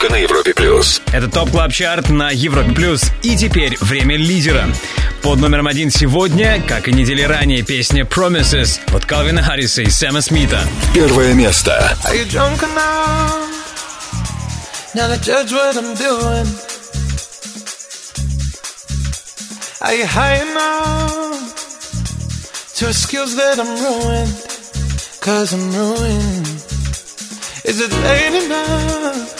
Только 0.00 0.14
на 0.14 0.18
Европе 0.18 0.54
плюс. 0.54 1.02
Это 1.12 1.28
Top 1.28 1.50
Club 1.50 1.72
Chart 1.72 2.08
на 2.08 2.30
Европе+. 2.30 2.72
плюс. 2.72 3.02
И 3.22 3.36
теперь 3.36 3.76
время 3.82 4.16
лидера. 4.16 4.66
Под 5.20 5.40
номером 5.40 5.66
один 5.66 5.90
сегодня, 5.90 6.62
как 6.66 6.88
и 6.88 6.92
недели 6.92 7.20
ранее, 7.20 7.60
песня 7.60 8.04
Promises 8.04 8.80
от 8.94 9.04
Калвина 9.04 9.42
Харриса 9.42 9.82
и 9.82 9.90
Сэма 9.90 10.22
Смита. 10.22 10.62
Первое 10.94 11.34
место. 11.34 11.94
Are 12.06 12.14
you 12.14 12.24
drunk 12.24 12.62
enough 12.62 13.50
now 14.94 15.06
to 15.06 15.22
judge 15.22 15.52
what 15.52 15.76
I'm 15.76 15.94
doing? 15.94 16.46
Are 19.82 19.94
you 19.94 20.06
high 20.06 20.40
enough 20.40 21.54
to 22.76 22.88
excuse 22.88 23.36
that 23.36 23.58
I'm 23.58 23.76
ruined? 23.84 24.32
Cause 25.20 25.52
I'm 25.52 25.70
ruined. 25.74 26.46
Is 27.64 27.82
it 27.82 27.92
late 28.02 28.46
enough 28.46 29.39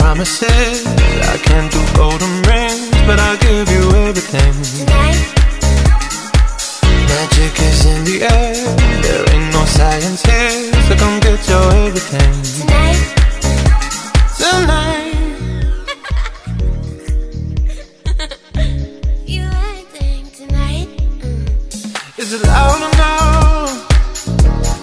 promises. 0.00 0.86
I 1.34 1.36
can't 1.46 1.70
do 1.70 1.80
golden 1.94 2.34
rings, 2.48 2.90
but 3.06 3.18
I'll 3.20 3.40
give 3.48 3.68
you 3.76 3.84
everything. 4.08 4.54
Tonight. 4.78 5.20
Magic 7.10 7.54
is 7.68 7.80
in 7.92 8.00
the 8.08 8.16
air. 8.36 8.56
There 9.04 9.24
ain't 9.34 9.48
no 9.52 9.62
science 9.78 10.22
here, 10.30 10.72
so 10.86 10.92
come 11.02 11.16
get 11.26 11.40
your 11.50 11.66
everything. 11.86 12.32
Tonight. 12.58 13.02
Tonight. 14.40 15.18
you 19.34 19.44
acting 19.70 20.24
tonight? 20.40 20.88
Mm. 21.20 22.18
Is 22.22 22.32
it 22.36 22.42
loud 22.46 22.80
enough? 22.88 23.72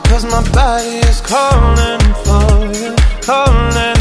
Cause 0.10 0.26
my 0.36 0.44
body 0.54 0.96
is 1.12 1.20
calling 1.22 2.04
for 2.26 2.50
you, 2.80 2.92
calling 3.30 3.97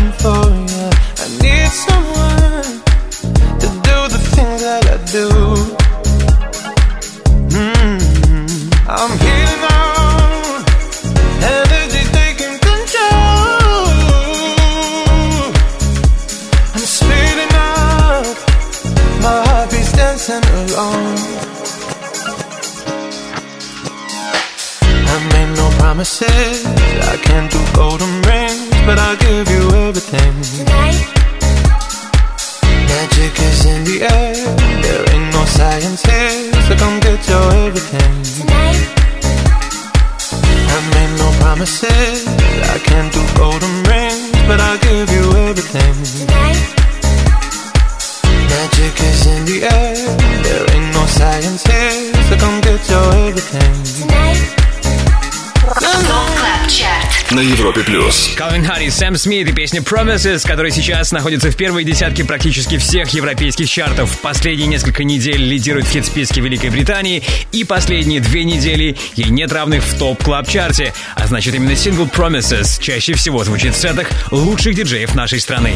Харрис, 58.64 58.94
Сэм 58.96 59.16
Смит 59.16 59.48
и 59.48 59.52
песня 59.52 59.80
Promises, 59.80 60.46
которая 60.46 60.70
сейчас 60.70 61.12
находится 61.12 61.50
в 61.50 61.56
первой 61.56 61.84
десятке 61.84 62.24
практически 62.24 62.78
всех 62.78 63.10
европейских 63.10 63.68
чартов. 63.68 64.18
Последние 64.20 64.68
несколько 64.68 65.04
недель 65.04 65.42
лидирует 65.42 65.86
в 65.86 65.90
хит-списке 65.90 66.40
Великой 66.40 66.70
Британии, 66.70 67.22
и 67.52 67.64
последние 67.64 68.20
две 68.20 68.44
недели 68.44 68.96
ей 69.14 69.30
нет 69.30 69.52
равных 69.52 69.82
в 69.82 69.98
топ 69.98 70.22
клаб 70.22 70.48
чарте 70.48 70.94
А 71.16 71.26
значит, 71.26 71.54
именно 71.54 71.74
сингл 71.74 72.04
Promises 72.04 72.80
чаще 72.80 73.14
всего 73.14 73.42
звучит 73.44 73.74
в 73.74 73.78
сетах 73.78 74.08
лучших 74.30 74.74
диджеев 74.74 75.14
нашей 75.14 75.40
страны. 75.40 75.74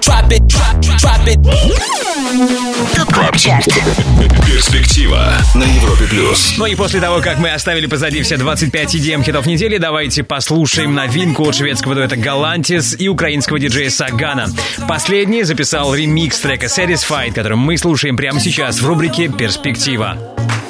Drop 0.00 0.30
it, 0.30 0.46
drop, 0.46 0.80
drop 0.98 1.26
it. 1.26 1.38
Перспектива 4.46 5.32
на 5.54 5.64
Европе 5.64 6.04
плюс. 6.08 6.54
Ну 6.56 6.66
и 6.66 6.74
после 6.74 7.00
того, 7.00 7.20
как 7.20 7.38
мы 7.38 7.50
оставили 7.50 7.86
позади 7.86 8.22
все 8.22 8.36
25 8.36 8.94
EDM 8.94 9.24
хитов 9.24 9.46
недели, 9.46 9.78
давайте 9.78 10.22
послушаем 10.22 10.94
новинку 10.94 11.48
от 11.48 11.54
шведского 11.54 11.94
дуэта 11.94 12.16
Галантис 12.16 12.96
и 12.98 13.08
украинского 13.08 13.58
диджея 13.58 13.90
Сагана. 13.90 14.48
Последний 14.88 15.42
записал 15.42 15.94
ремикс 15.94 16.38
трека 16.40 16.66
Satisfied, 16.66 17.32
который 17.32 17.56
мы 17.56 17.76
слушаем 17.76 18.16
прямо 18.16 18.40
сейчас 18.40 18.80
в 18.80 18.86
рубрике 18.86 19.28
«Перспектива». 19.28 20.16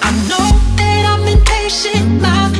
I 0.02 0.10
know 0.28 0.58
that 0.76 1.04
I've 1.06 1.24
been 1.24 2.57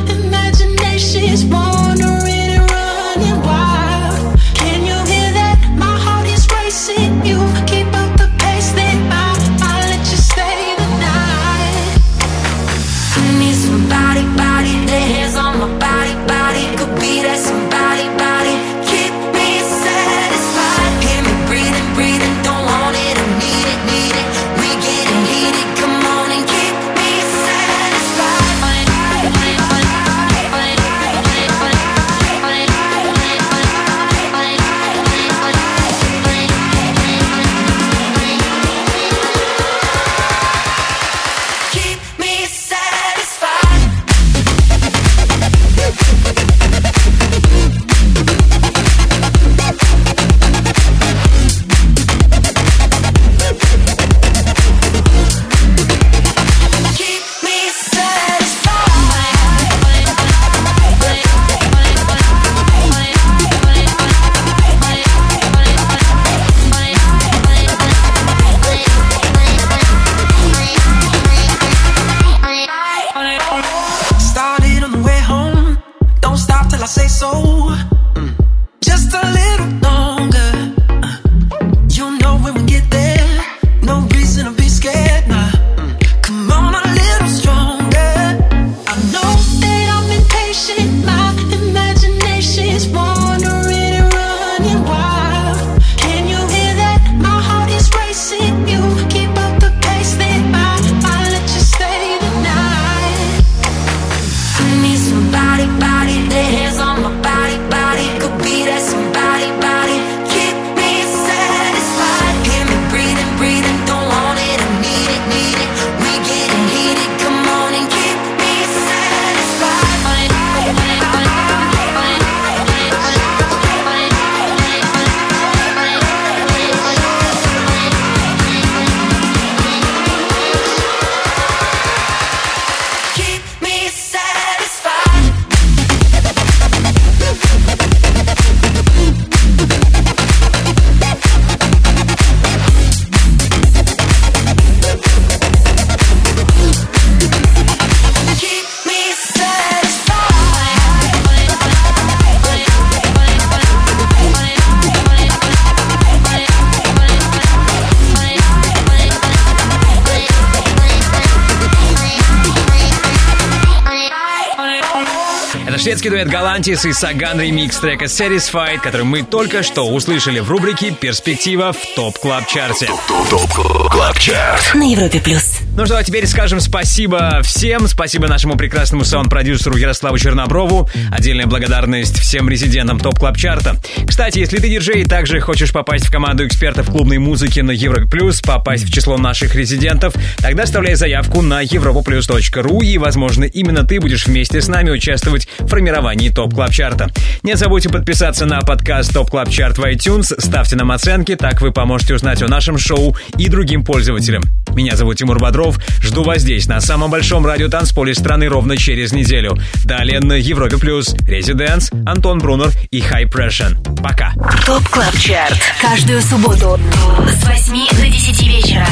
шведский 166.09 166.23
дуэт 166.23 166.27
Galantis 166.29 166.85
и 166.85 166.93
Саган 166.93 167.39
ремикс 167.39 167.77
трека 167.77 168.05
Satisfied, 168.05 168.79
который 168.81 169.05
мы 169.05 169.23
только 169.23 169.63
что 169.63 169.83
услышали 169.83 170.39
в 170.39 170.49
рубрике 170.49 170.91
«Перспектива» 170.91 171.73
в 171.73 171.95
Top 171.95 172.17
Club 172.19 172.47
Chart 172.47 172.76
е. 172.76 172.87
Top 173.29 173.89
Club 173.91 174.17
Chart. 174.17 174.73
На 174.75 174.91
Европе 174.91 175.19
плюс. 175.19 175.59
Ну 175.75 175.85
что, 175.85 175.97
а 175.97 176.03
теперь 176.03 176.25
скажем 176.27 176.59
спасибо 176.59 177.41
всем. 177.43 177.87
Спасибо 177.87 178.27
нашему 178.27 178.57
прекрасному 178.57 179.03
саунд-продюсеру 179.03 179.77
Ярославу 179.77 180.17
Черноброву. 180.17 180.89
Отдельная 181.11 181.45
благодарность 181.45 182.19
всем 182.19 182.49
резидентам 182.49 182.99
Top 182.99 183.19
Club 183.19 183.37
Chart 183.37 183.66
а. 183.66 183.77
Кстати, 184.07 184.39
если 184.39 184.57
ты 184.57 184.69
диджей 184.69 185.01
и 185.01 185.05
также 185.05 185.39
хочешь 185.39 185.71
попасть 185.71 186.07
в 186.07 186.11
команду 186.11 186.45
экспертов 186.45 186.89
клубной 186.89 187.17
музыки 187.17 187.59
на 187.59 187.71
Европе 187.71 188.09
Плюс, 188.09 188.41
попасть 188.41 188.85
в 188.85 188.91
число 188.91 189.17
наших 189.17 189.55
резидентов, 189.55 190.13
тогда 190.37 190.63
оставляй 190.63 190.95
заявку 190.95 191.41
на 191.41 191.63
europaplus.ru 191.63 192.83
и, 192.83 192.97
возможно, 192.97 193.43
именно 193.43 193.83
ты 193.83 193.99
будешь 193.99 194.25
вместе 194.25 194.61
с 194.61 194.67
нами 194.67 194.89
участвовать 194.89 195.47
в 195.59 195.68
формировании 195.79 196.27
Top 196.27 196.53
Club 196.53 196.71
Chart 196.71 196.98
а. 196.98 197.09
Не 197.41 197.55
забудьте 197.55 197.87
подписаться 197.87 198.45
на 198.45 198.59
подкаст 198.59 199.13
Top 199.13 199.29
Club 199.29 199.49
Chart 199.49 199.77
в 199.77 199.83
iTunes, 199.85 200.35
ставьте 200.37 200.75
нам 200.75 200.91
оценки, 200.91 201.37
так 201.37 201.61
вы 201.61 201.71
поможете 201.71 202.15
узнать 202.15 202.41
о 202.41 202.49
нашем 202.49 202.77
шоу 202.77 203.15
и 203.37 203.47
другим 203.47 203.85
пользователям. 203.85 204.43
Меня 204.73 204.97
зовут 204.97 205.17
Тимур 205.17 205.39
Бодров. 205.39 205.79
Жду 206.01 206.23
вас 206.23 206.41
здесь, 206.41 206.67
на 206.67 206.81
самом 206.81 207.09
большом 207.09 207.45
радиотанцполе 207.45 208.13
страны 208.13 208.49
ровно 208.49 208.75
через 208.75 209.13
неделю. 209.13 209.57
Далее 209.85 210.19
на 210.19 210.33
Европе 210.33 210.77
Плюс, 210.77 211.15
Residence, 211.25 211.91
Антон 212.05 212.39
Брунер 212.39 212.71
и 212.91 212.99
High 212.99 213.31
Pressure. 213.31 214.01
Пока. 214.03 214.33
Top 214.65 214.85
Club 214.89 215.17
Chart. 215.17 215.59
Каждую 215.81 216.21
субботу 216.21 216.77
с 217.25 217.47
8 217.47 217.73
до 217.91 218.05
10 218.05 218.47
вечера. 218.47 218.85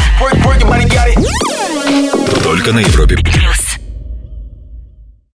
Только 2.43 2.71
на 2.71 2.79
Европе 2.79 3.17
Плюс. 3.17 3.66